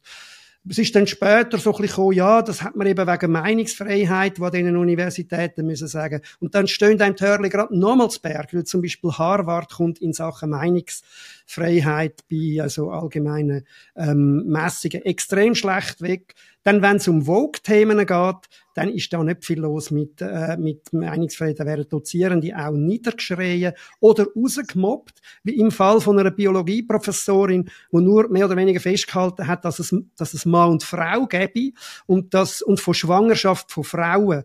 Es 0.69 0.77
ist 0.77 0.95
dann 0.95 1.07
später 1.07 1.57
so 1.57 1.71
ein 1.71 1.81
bisschen 1.81 1.87
gekommen, 1.87 2.13
ja, 2.13 2.41
das 2.41 2.61
hat 2.61 2.75
man 2.75 2.87
eben 2.87 3.07
wegen 3.07 3.31
Meinungsfreiheit, 3.31 4.37
die 4.37 4.51
diesen 4.51 4.77
Universitäten 4.77 5.65
müssen 5.65 5.87
sagen. 5.87 6.21
Und 6.39 6.55
dann 6.55 6.67
stehen 6.67 6.97
dann 6.97 7.15
die 7.15 7.23
Hörli 7.23 7.49
gerade 7.49 7.77
nochmals 7.77 8.19
Berg, 8.19 8.53
weil 8.53 8.63
zum 8.65 8.81
Beispiel 8.81 9.11
Harvard 9.11 9.71
kommt 9.71 9.99
in 9.99 10.13
Sachen 10.13 10.49
Meinungsfreiheit 10.49 12.23
bei 12.29 12.61
also 12.61 12.91
allgemeinen 12.91 13.65
ähm, 13.95 14.43
Messungen 14.45 15.05
extrem 15.05 15.55
schlecht 15.55 16.01
weg. 16.01 16.35
Dann, 16.67 16.81
wenn 16.81 16.97
es 16.97 17.07
um 17.07 17.21
Vogue-Themen 17.21 17.99
geht, 17.99 18.49
dann 18.73 18.89
ist 18.89 19.13
da 19.13 19.23
nicht 19.23 19.45
viel 19.45 19.61
los 19.61 19.89
mit, 19.89 20.21
äh, 20.21 20.57
mit 20.57 20.91
Meinungsfreiheit. 20.91 21.61
Da 21.61 21.65
werden 21.65 21.87
Dozierende 21.87 22.53
auch 22.57 22.73
niedergeschrien 22.73 23.71
oder 24.01 24.25
rausgemobbt, 24.35 25.21
wie 25.43 25.55
im 25.59 25.71
Fall 25.71 26.01
von 26.01 26.19
einer 26.19 26.31
Biologieprofessorin, 26.31 27.69
wo 27.89 28.01
nur 28.01 28.27
mehr 28.27 28.47
oder 28.47 28.57
weniger 28.57 28.81
festgehalten 28.81 29.47
hat, 29.47 29.63
dass 29.63 29.79
es, 29.79 29.95
dass 30.17 30.33
es 30.33 30.45
Mann 30.45 30.71
und 30.71 30.83
Frau 30.83 31.25
gäbe 31.25 31.71
und, 32.05 32.33
das, 32.33 32.61
und 32.61 32.81
von 32.81 32.93
Schwangerschaft 32.93 33.71
von 33.71 33.85
Frauen 33.85 34.43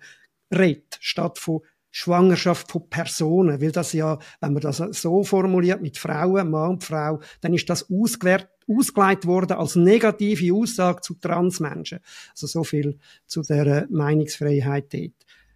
redet, 0.54 0.98
statt 1.00 1.40
von 1.40 1.62
Schwangerschaft 1.92 2.72
von 2.72 2.88
Personen, 2.88 3.60
weil 3.60 3.70
das 3.70 3.92
ja, 3.92 4.18
wenn 4.40 4.54
man 4.54 4.62
das 4.62 4.78
so 4.78 5.22
formuliert 5.22 5.82
mit 5.82 5.98
Frauen, 5.98 6.50
Mann 6.50 6.70
und 6.70 6.84
Frau, 6.84 7.20
dann 7.42 7.54
ist 7.54 7.70
das 7.70 7.88
ausgewertet 7.88 8.48
ausgelegt 8.68 9.26
worden 9.26 9.56
als 9.56 9.76
negative 9.76 10.54
Aussage 10.54 11.00
zu 11.02 11.14
Transmenschen. 11.14 11.98
Also 12.30 12.46
so 12.46 12.64
viel 12.64 12.98
zu 13.26 13.42
der 13.42 13.86
Meinungsfreiheit 13.90 14.92
dort. 14.92 15.12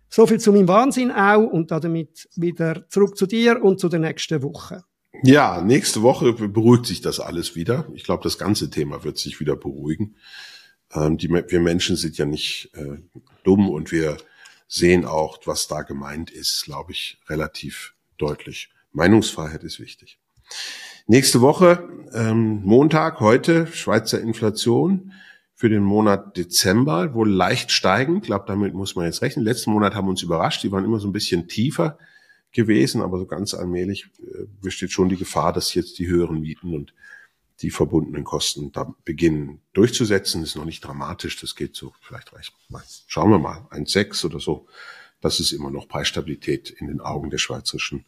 So 0.09 0.26
viel 0.26 0.38
zu 0.38 0.52
meinem 0.52 0.69
Wahnsinn 0.69 1.11
auch 1.11 1.47
und 1.47 1.71
damit 1.71 2.28
wieder 2.37 2.88
zurück 2.88 3.16
zu 3.16 3.26
dir 3.26 3.62
und 3.62 3.81
zu 3.81 3.88
der 3.88 4.00
nächsten 4.00 4.43
Woche. 4.43 4.85
Ja, 5.23 5.62
nächste 5.62 6.02
Woche 6.02 6.33
beruhigt 6.33 6.87
sich 6.87 7.00
das 7.00 7.21
alles 7.21 7.57
wieder. 7.57 7.88
Ich 7.95 8.05
glaube, 8.05 8.23
das 8.23 8.38
ganze 8.38 8.71
Thema 8.71 9.02
wird 9.02 9.19
sich 9.19 9.40
wieder 9.40 9.57
beruhigen. 9.57 10.16
Ähm, 10.93 11.16
die, 11.16 11.31
wir 11.31 11.61
Menschen 11.61 11.97
sind 11.97 12.19
ja 12.19 12.26
nicht 12.26 12.71
äh, 12.75 12.99
dumm 13.43 13.71
und 13.71 13.93
wir 13.93 14.19
sehen 14.68 15.04
auch, 15.04 15.38
was 15.44 15.68
da 15.68 15.82
gemeint 15.82 16.30
ist, 16.30 16.64
glaube 16.64 16.92
ich, 16.92 17.18
relativ 17.28 17.94
deutlich. 18.18 18.70
Meinungsfreiheit 18.92 19.62
ist 19.62 19.80
wichtig. 19.80 20.18
Nächste 21.06 21.40
Woche, 21.40 21.88
ähm, 22.14 22.62
Montag, 22.64 23.20
heute, 23.20 23.66
Schweizer 23.68 24.20
Inflation 24.20 25.12
für 25.54 25.68
den 25.68 25.82
Monat 25.82 26.37
Dezember, 26.37 27.14
wohl 27.14 27.30
leicht 27.30 27.70
steigend. 27.70 28.25
Ich 28.25 28.26
glaube, 28.26 28.44
damit 28.46 28.75
muss 28.75 28.96
man 28.96 29.06
jetzt 29.06 29.23
rechnen. 29.23 29.44
Letzten 29.44 29.70
Monat 29.70 29.94
haben 29.94 30.08
uns 30.08 30.23
überrascht, 30.23 30.62
die 30.62 30.73
waren 30.73 30.85
immer 30.85 30.99
so 30.99 31.08
ein 31.08 31.12
bisschen 31.12 31.49
tiefer 31.49 31.99
gewesen, 32.52 33.02
aber 33.02 33.18
so 33.18 33.26
ganz 33.26 33.54
allmählich 33.54 34.08
äh, 34.20 34.46
besteht 34.61 34.90
schon 34.90 35.08
die 35.08 35.16
Gefahr, 35.16 35.52
dass 35.52 35.75
jetzt 35.75 35.99
die 35.99 36.08
höheren 36.08 36.40
Mieten 36.40 36.75
und 36.75 36.92
die 37.62 37.70
verbundenen 37.70 38.25
Kosten 38.25 38.72
da 38.72 38.94
beginnen 39.04 39.60
durchzusetzen. 39.72 40.42
Das 40.42 40.50
ist 40.50 40.56
noch 40.56 40.64
nicht 40.64 40.84
dramatisch, 40.84 41.40
das 41.40 41.54
geht 41.54 41.75
so 41.75 41.92
vielleicht 42.00 42.32
reicht. 42.32 42.54
Schauen 43.06 43.30
wir 43.30 43.38
mal, 43.38 43.66
ein 43.70 43.86
Sechs 43.86 44.25
oder 44.25 44.40
so. 44.40 44.66
Das 45.20 45.40
ist 45.40 45.52
immer 45.52 45.70
noch 45.70 45.88
Preisstabilität 45.88 46.70
in 46.70 46.88
den 46.88 47.00
Augen 47.00 47.30
der 47.30 47.38
schweizerischen 47.38 48.04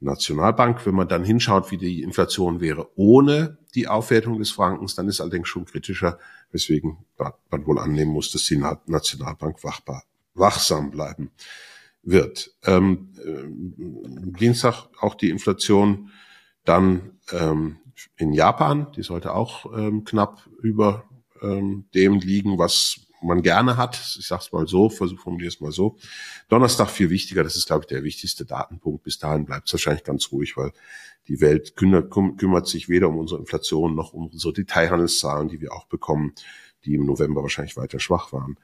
Nationalbank. 0.00 0.84
Wenn 0.84 0.94
man 0.94 1.08
dann 1.08 1.24
hinschaut, 1.24 1.70
wie 1.70 1.76
die 1.76 2.02
Inflation 2.02 2.60
wäre 2.60 2.90
ohne 2.96 3.58
die 3.74 3.86
Aufwertung 3.86 4.38
des 4.38 4.50
Frankens, 4.50 4.96
dann 4.96 5.08
ist 5.08 5.20
allerdings 5.20 5.48
schon 5.48 5.66
kritischer, 5.66 6.18
weswegen 6.50 6.98
man 7.16 7.66
wohl 7.66 7.78
annehmen 7.78 8.10
muss, 8.10 8.32
dass 8.32 8.44
die 8.44 8.56
Nationalbank 8.86 9.62
wachbar, 9.62 10.04
wachsam 10.34 10.90
bleiben 10.90 11.30
wird. 12.02 12.52
Ähm, 12.64 13.12
äh, 13.18 14.38
Dienstag 14.38 14.88
auch 15.00 15.14
die 15.14 15.30
Inflation 15.30 16.10
Dann 16.64 17.18
ähm, 17.32 17.78
in 18.16 18.32
Japan, 18.32 18.90
die 18.96 19.02
sollte 19.02 19.34
auch 19.34 19.66
ähm, 19.76 20.04
knapp 20.04 20.48
über 20.62 21.04
ähm, 21.42 21.86
dem 21.94 22.20
liegen, 22.20 22.58
was 22.58 23.00
man 23.22 23.42
gerne 23.42 23.76
hat. 23.76 23.96
Ich 24.18 24.26
sage 24.26 24.42
es 24.42 24.52
mal 24.52 24.66
so, 24.66 24.88
versuche 24.88 25.20
formuliere 25.20 25.48
es 25.48 25.60
mal 25.60 25.72
so. 25.72 25.96
Donnerstag 26.48 26.88
viel 26.90 27.10
wichtiger, 27.10 27.44
das 27.44 27.56
ist, 27.56 27.66
glaube 27.66 27.82
ich, 27.82 27.88
der 27.88 28.02
wichtigste 28.02 28.44
Datenpunkt. 28.44 29.02
Bis 29.02 29.18
dahin 29.18 29.44
bleibt 29.44 29.66
es 29.66 29.74
wahrscheinlich 29.74 30.04
ganz 30.04 30.32
ruhig, 30.32 30.56
weil 30.56 30.72
die 31.28 31.40
Welt 31.40 31.76
kümmert, 31.76 32.10
kümmert 32.10 32.66
sich 32.66 32.88
weder 32.88 33.08
um 33.08 33.18
unsere 33.18 33.40
Inflation 33.40 33.94
noch 33.94 34.12
um 34.12 34.28
unsere 34.28 34.52
Detailhandelszahlen, 34.52 35.48
die 35.48 35.60
wir 35.60 35.72
auch 35.72 35.86
bekommen, 35.86 36.34
die 36.84 36.94
im 36.94 37.04
November 37.04 37.42
wahrscheinlich 37.42 37.76
weiter 37.76 38.00
schwach 38.00 38.32
waren. 38.32 38.56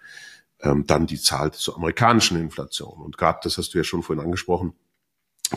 Ähm, 0.60 0.86
dann 0.86 1.06
die 1.06 1.20
Zahl 1.20 1.52
zur 1.52 1.76
amerikanischen 1.76 2.40
Inflation. 2.40 3.02
Und 3.02 3.18
gerade, 3.18 3.40
das 3.42 3.58
hast 3.58 3.74
du 3.74 3.78
ja 3.78 3.84
schon 3.84 4.02
vorhin 4.02 4.24
angesprochen, 4.24 4.72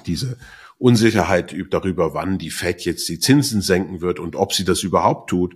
diese 0.06 0.38
Unsicherheit 0.78 1.56
darüber, 1.72 2.14
wann 2.14 2.38
die 2.38 2.52
Fed 2.52 2.86
jetzt 2.86 3.08
die 3.10 3.20
Zinsen 3.20 3.62
senken 3.62 4.02
wird 4.02 4.20
und 4.20 4.36
ob 4.36 4.54
sie 4.54 4.64
das 4.66 4.84
überhaupt 4.84 5.30
tut, 5.30 5.56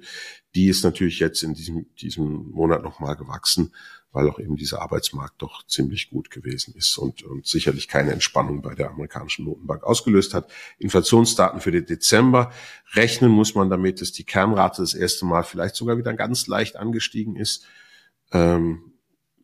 die 0.56 0.68
ist 0.68 0.84
natürlich 0.84 1.20
jetzt 1.20 1.44
in 1.44 1.54
diesem, 1.54 1.88
diesem 1.96 2.52
Monat 2.52 2.84
nochmal 2.84 3.16
gewachsen, 3.16 3.74
weil 4.12 4.30
auch 4.30 4.40
eben 4.40 4.56
dieser 4.56 4.82
Arbeitsmarkt 4.82 5.42
doch 5.42 5.66
ziemlich 5.66 6.10
gut 6.12 6.30
gewesen 6.30 6.76
ist 6.76 6.98
und, 6.98 7.24
und 7.24 7.48
sicherlich 7.48 7.88
keine 7.88 8.12
Entspannung 8.12 8.62
bei 8.62 8.76
der 8.76 8.92
amerikanischen 8.92 9.46
Notenbank 9.46 9.84
ausgelöst 9.84 10.36
hat. 10.36 10.52
Inflationsdaten 10.78 11.62
für 11.62 11.72
den 11.72 11.88
Dezember. 11.88 12.52
Rechnen 12.94 13.32
muss 13.32 13.56
man 13.56 13.72
damit, 13.72 14.02
dass 14.02 14.12
die 14.12 14.24
Kernrate 14.24 14.84
das 14.84 14.94
erste 14.94 15.26
Mal 15.26 15.44
vielleicht 15.44 15.76
sogar 15.76 15.98
wieder 15.98 16.14
ganz 16.14 16.46
leicht 16.46 16.76
angestiegen 16.76 17.36
ist. 17.36 17.66
Ähm, 18.32 18.93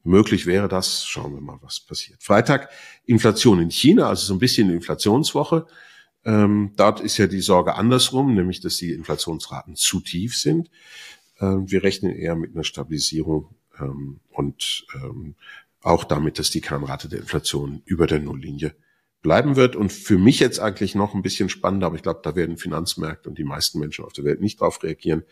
möglich 0.09 0.45
wäre 0.45 0.67
das. 0.67 1.05
Schauen 1.05 1.33
wir 1.33 1.41
mal, 1.41 1.59
was 1.61 1.79
passiert. 1.79 2.21
Freitag 2.21 2.69
Inflation 3.05 3.59
in 3.59 3.71
China, 3.71 4.09
also 4.09 4.25
so 4.25 4.33
ein 4.33 4.39
bisschen 4.39 4.69
Inflationswoche. 4.69 5.65
Ähm, 6.25 6.73
dort 6.75 6.99
ist 6.99 7.17
ja 7.17 7.27
die 7.27 7.41
Sorge 7.41 7.75
andersrum, 7.75 8.33
nämlich 8.33 8.59
dass 8.59 8.77
die 8.77 8.91
Inflationsraten 8.91 9.75
zu 9.75 10.01
tief 10.01 10.37
sind. 10.37 10.69
Ähm, 11.39 11.71
wir 11.71 11.83
rechnen 11.83 12.13
eher 12.13 12.35
mit 12.35 12.53
einer 12.53 12.65
Stabilisierung 12.65 13.55
ähm, 13.79 14.19
und 14.29 14.85
ähm, 14.95 15.35
auch 15.81 16.03
damit, 16.03 16.39
dass 16.39 16.49
die 16.51 16.61
Kernrate 16.61 17.07
der 17.07 17.19
Inflation 17.19 17.81
über 17.85 18.05
der 18.05 18.19
Nulllinie 18.19 18.75
bleiben 19.21 19.55
wird. 19.55 19.75
Und 19.75 19.91
für 19.91 20.17
mich 20.17 20.39
jetzt 20.39 20.59
eigentlich 20.59 20.95
noch 20.95 21.13
ein 21.13 21.21
bisschen 21.21 21.49
spannender, 21.49 21.87
aber 21.87 21.95
ich 21.95 22.03
glaube, 22.03 22.21
da 22.23 22.35
werden 22.35 22.57
Finanzmärkte 22.57 23.29
und 23.29 23.37
die 23.37 23.43
meisten 23.43 23.79
Menschen 23.79 24.05
auf 24.05 24.13
der 24.13 24.25
Welt 24.25 24.41
nicht 24.41 24.59
drauf 24.59 24.83
reagieren. 24.83 25.23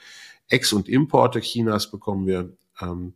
Ex- 0.49 0.73
und 0.73 0.87
Importe 0.87 1.41
Chinas 1.41 1.91
bekommen 1.91 2.27
wir. 2.27 2.53
Ähm, 2.81 3.13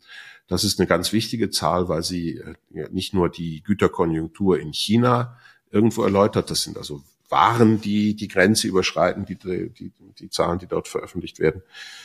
das 0.48 0.64
ist 0.64 0.80
eine 0.80 0.88
ganz 0.88 1.14
wichtige 1.14 1.50
Zahl, 1.50 1.88
weil 1.88 2.04
sie 2.04 2.38
äh, 2.38 2.90
nicht 2.92 3.14
nur 3.14 3.30
die 3.30 3.64
Güterkonjunktur 3.64 4.60
in 4.60 4.74
China 4.74 5.38
irgendwo 5.72 6.04
erläutert, 6.04 6.50
das 6.50 6.64
sind 6.64 6.78
also 6.78 7.04
waren, 7.30 7.80
die 7.80 8.16
die 8.16 8.28
Grenze 8.28 8.68
überschreiten, 8.68 9.26
die, 9.26 9.38
die, 9.38 9.92
die 10.20 10.30
Zahlen, 10.30 10.60
die 10.60 10.68
dort 10.68 10.90
veröffentlicht 10.90 11.40
werden, 11.40 11.64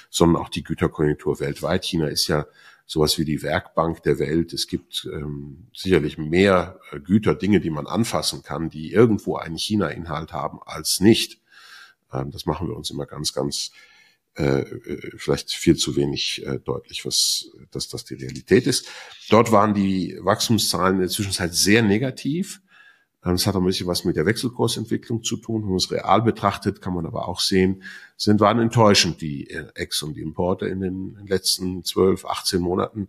sondern 0.09 0.41
auch 0.41 0.49
die 0.49 0.63
Güterkonjunktur 0.63 1.41
weltweit. 1.41 1.85
China 1.85 2.07
ist 2.07 2.29
ja 2.29 2.47
sowas 2.87 3.19
wie 3.19 3.25
die 3.25 3.43
Werkbank 3.43 4.05
der 4.05 4.21
Welt. 4.21 4.53
Es 4.53 4.69
gibt 4.69 5.09
ähm, 5.13 5.67
sicherlich 5.75 6.17
mehr 6.17 6.79
äh, 6.93 7.01
Güter, 7.01 7.35
Dinge, 7.35 7.61
die 7.61 7.71
man 7.71 7.89
anfassen 7.89 8.43
kann, 8.45 8.71
die 8.71 8.93
irgendwo 8.93 9.37
einen 9.37 9.59
China-Inhalt 9.59 10.33
haben, 10.33 10.61
als 10.65 11.01
nicht. 11.01 11.41
Ähm, 12.13 12.31
das 12.31 12.47
machen 12.47 12.69
wir 12.69 12.77
uns 12.77 12.91
immer 12.91 13.07
ganz, 13.07 13.33
ganz 13.33 13.73
äh, 14.37 14.61
äh 14.61 15.13
vielleicht 15.17 15.53
viel 15.53 15.77
zu 15.77 15.97
wenig 15.97 16.45
äh, 16.47 16.59
deutlich, 16.59 17.05
was 17.05 17.51
dass 17.71 17.89
das 17.89 18.05
die 18.05 18.15
Realität 18.15 18.67
ist. 18.67 18.89
Dort 19.31 19.53
waren 19.53 19.75
die 19.75 20.19
Wachstumszahlen 20.21 20.97
in 20.97 21.01
der 21.01 21.11
Zwischenzeit 21.11 21.55
sehr 21.55 21.83
negativ. 21.83 22.61
Das 23.23 23.47
hat 23.47 23.57
ein 23.57 23.65
bisschen 23.65 23.89
was 23.89 24.05
mit 24.05 24.15
der 24.15 24.25
Wechselkursentwicklung 24.25 25.25
zu 25.25 25.37
tun. 25.37 25.63
Wenn 25.63 25.71
man 25.71 25.79
es 25.79 25.91
real 25.91 26.23
betrachtet, 26.23 26.81
kann 26.81 26.95
man 26.95 27.07
aber 27.07 27.27
auch 27.27 27.41
sehen, 27.41 27.83
sind 28.17 28.41
waren 28.41 28.61
enttäuschend 28.61 29.21
die 29.21 29.51
äh, 29.51 29.67
Ex- 29.75 30.03
und 30.03 30.15
die 30.15 30.21
Importe 30.21 30.67
in 30.67 30.81
den 30.81 31.27
letzten 31.27 31.83
12, 31.83 32.25
18 32.25 32.61
Monaten 32.61 33.09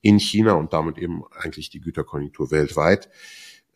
in 0.00 0.18
China 0.18 0.54
und 0.54 0.72
damit 0.72 0.98
eben 0.98 1.22
eigentlich 1.30 1.70
die 1.70 1.80
Güterkonjunktur 1.80 2.50
weltweit. 2.50 3.08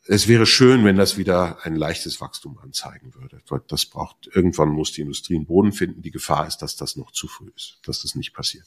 Es 0.09 0.29
wäre 0.29 0.47
schön, 0.47 0.85
wenn 0.85 0.97
das 0.97 1.17
wieder 1.17 1.59
ein 1.65 1.75
leichtes 1.75 2.21
Wachstum 2.21 2.59
anzeigen 2.59 3.15
würde. 3.15 3.41
Das 3.69 3.87
braucht, 3.87 4.29
irgendwann 4.33 4.69
muss 4.69 4.93
die 4.93 5.01
Industrie 5.01 5.37
einen 5.37 5.47
Boden 5.47 5.73
finden. 5.73 6.03
Die 6.03 6.11
Gefahr 6.11 6.47
ist, 6.47 6.59
dass 6.59 6.77
das 6.77 6.97
noch 6.97 7.11
zu 7.11 7.27
früh 7.27 7.51
ist, 7.57 7.81
dass 7.85 8.03
das 8.03 8.15
nicht 8.15 8.33
passiert. 8.33 8.67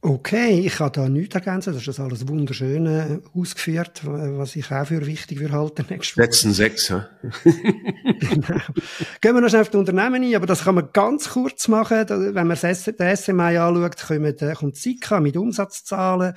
Okay, 0.00 0.60
ich 0.60 0.76
kann 0.76 0.92
da 0.92 1.08
nichts 1.08 1.34
ergänzen. 1.34 1.72
Das 1.72 1.82
ist 1.82 1.88
das 1.88 1.98
alles 1.98 2.28
wunderschön 2.28 2.86
äh, 2.86 3.18
ausgeführt, 3.34 4.02
was 4.04 4.54
ich 4.54 4.70
auch 4.70 4.86
für 4.86 5.04
wichtig 5.04 5.40
würde 5.40 5.54
halten. 5.54 5.86
Letzten 6.14 6.52
sechs, 6.52 6.88
ja. 6.88 7.08
genau. 8.04 8.60
Gehen 9.20 9.34
wir 9.34 9.40
noch 9.40 9.48
schnell 9.48 9.62
auf 9.62 9.70
die 9.70 9.76
Unternehmen 9.76 10.22
ein, 10.22 10.34
aber 10.36 10.46
das 10.46 10.62
kann 10.62 10.76
man 10.76 10.90
ganz 10.92 11.30
kurz 11.30 11.66
machen. 11.66 12.08
Wenn 12.08 12.46
man 12.46 12.56
den 12.56 13.16
SMI 13.16 13.56
anschaut, 13.58 13.96
kommt, 13.96 14.42
äh, 14.42 14.54
kommt 14.54 14.76
Sika 14.76 15.18
mit 15.18 15.36
Umsatzzahlen. 15.36 16.34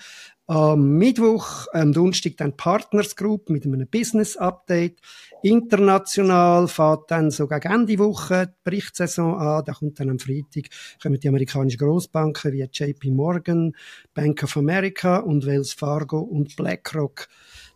Am 0.53 0.97
Mittwoch, 0.97 1.67
am 1.71 1.93
Donnerstag 1.93 2.35
dann 2.35 2.57
Partners 2.57 3.15
Group 3.15 3.49
mit 3.49 3.65
einem 3.65 3.87
Business 3.87 4.35
Update. 4.35 4.99
International 5.43 6.67
fährt 6.67 7.09
dann 7.09 7.31
so 7.31 7.47
gegen 7.47 7.71
Ende 7.71 7.97
Woche 7.99 8.47
die 8.47 8.53
Berichtssaison 8.65 9.39
an. 9.39 9.63
Da 9.63 9.71
kommt 9.71 10.01
dann 10.01 10.09
am 10.09 10.19
Freitag 10.19 10.65
kommen 11.01 11.21
die 11.21 11.29
amerikanischen 11.29 11.77
Großbanken 11.77 12.51
wie 12.51 12.67
JP 12.69 13.11
Morgan, 13.11 13.71
Bank 14.13 14.43
of 14.43 14.57
America 14.57 15.19
und 15.19 15.45
Wells 15.45 15.71
Fargo 15.71 16.19
und 16.19 16.53
BlackRock. 16.57 17.29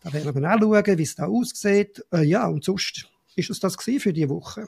Da 0.03 0.11
werden 0.11 0.35
wir 0.35 0.53
auch 0.53 0.59
schauen, 0.59 0.97
wie 0.97 1.03
es 1.03 1.15
da 1.15 1.27
aussieht. 1.27 2.03
Äh, 2.11 2.25
ja, 2.25 2.45
und 2.45 2.65
sonst 2.65 3.05
ist 3.37 3.51
es 3.51 3.61
das 3.61 3.77
für 3.81 4.11
die 4.11 4.27
Woche 4.27 4.67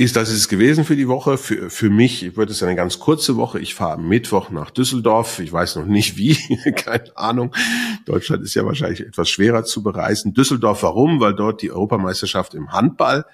ist, 0.00 0.16
das 0.16 0.30
ist 0.30 0.36
es 0.36 0.48
gewesen 0.48 0.86
für 0.86 0.96
die 0.96 1.08
Woche. 1.08 1.36
Für, 1.36 1.68
für 1.68 1.90
mich 1.90 2.34
wird 2.34 2.48
es 2.48 2.62
eine 2.62 2.74
ganz 2.74 3.00
kurze 3.00 3.36
Woche. 3.36 3.60
Ich 3.60 3.74
fahre 3.74 3.94
am 3.94 4.08
Mittwoch 4.08 4.48
nach 4.48 4.70
Düsseldorf. 4.70 5.40
Ich 5.40 5.52
weiß 5.52 5.76
noch 5.76 5.84
nicht 5.84 6.16
wie, 6.16 6.36
keine 6.72 7.14
Ahnung. 7.18 7.54
Deutschland 8.06 8.42
ist 8.42 8.54
ja 8.54 8.64
wahrscheinlich 8.64 9.00
etwas 9.00 9.28
schwerer 9.28 9.64
zu 9.64 9.82
bereisen. 9.82 10.32
Düsseldorf, 10.32 10.82
warum? 10.84 11.20
Weil 11.20 11.34
dort 11.34 11.60
die 11.60 11.70
Europameisterschaft 11.70 12.54
im 12.54 12.72
Handball 12.72 13.26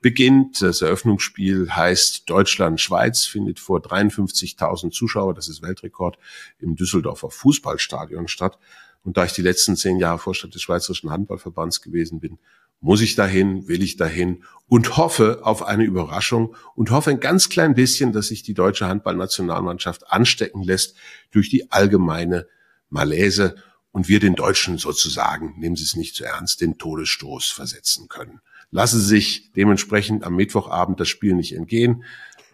beginnt. 0.00 0.62
Das 0.62 0.80
Eröffnungsspiel 0.80 1.70
heißt 1.72 2.30
Deutschland-Schweiz, 2.30 3.24
findet 3.24 3.58
vor 3.58 3.80
53.000 3.80 4.92
Zuschauer, 4.92 5.34
das 5.34 5.48
ist 5.48 5.60
Weltrekord, 5.60 6.18
im 6.60 6.76
Düsseldorfer 6.76 7.30
Fußballstadion 7.30 8.28
statt. 8.28 8.60
Und 9.02 9.16
da 9.16 9.24
ich 9.24 9.32
die 9.32 9.42
letzten 9.42 9.74
zehn 9.74 9.98
Jahre 9.98 10.20
Vorstand 10.20 10.54
des 10.54 10.62
Schweizerischen 10.62 11.10
Handballverbands 11.10 11.82
gewesen 11.82 12.20
bin, 12.20 12.38
muss 12.82 13.00
ich 13.00 13.14
dahin, 13.14 13.68
will 13.68 13.82
ich 13.82 13.96
dahin 13.96 14.42
und 14.66 14.96
hoffe 14.96 15.40
auf 15.44 15.62
eine 15.62 15.84
Überraschung 15.84 16.56
und 16.74 16.90
hoffe 16.90 17.10
ein 17.10 17.20
ganz 17.20 17.48
klein 17.48 17.74
bisschen, 17.74 18.12
dass 18.12 18.26
sich 18.26 18.42
die 18.42 18.54
deutsche 18.54 18.88
Handballnationalmannschaft 18.88 20.10
anstecken 20.10 20.62
lässt 20.62 20.96
durch 21.30 21.48
die 21.48 21.70
allgemeine 21.70 22.46
Malaise 22.90 23.54
und 23.92 24.08
wir 24.08 24.18
den 24.18 24.34
Deutschen 24.34 24.78
sozusagen, 24.78 25.54
nehmen 25.58 25.76
Sie 25.76 25.84
es 25.84 25.94
nicht 25.94 26.16
zu 26.16 26.24
ernst, 26.24 26.60
den 26.60 26.76
Todesstoß 26.76 27.50
versetzen 27.50 28.08
können. 28.08 28.40
Lassen 28.70 28.98
Sie 28.98 29.06
sich 29.06 29.52
dementsprechend 29.52 30.24
am 30.24 30.34
Mittwochabend 30.34 30.98
das 30.98 31.08
Spiel 31.08 31.34
nicht 31.34 31.54
entgehen. 31.54 32.04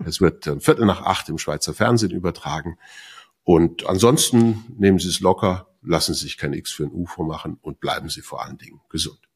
Es 0.05 0.21
wird 0.21 0.45
Viertel 0.61 0.85
nach 0.85 1.03
acht 1.03 1.29
im 1.29 1.39
Schweizer 1.39 1.73
Fernsehen 1.73 2.11
übertragen. 2.11 2.77
Und 3.45 3.87
ansonsten 3.87 4.65
nehmen 4.77 4.99
Sie 4.99 5.09
es 5.09 5.21
locker, 5.21 5.69
lassen 5.81 6.13
Sie 6.13 6.23
sich 6.23 6.37
kein 6.37 6.53
X 6.53 6.73
für 6.73 6.85
ein 6.85 6.93
UFO 6.93 7.25
machen 7.25 7.57
und 7.63 7.81
bleiben 7.81 8.11
Sie 8.11 8.21
vor 8.21 8.45
allen 8.45 8.59
Dingen 8.59 8.81
gesund. 8.91 9.28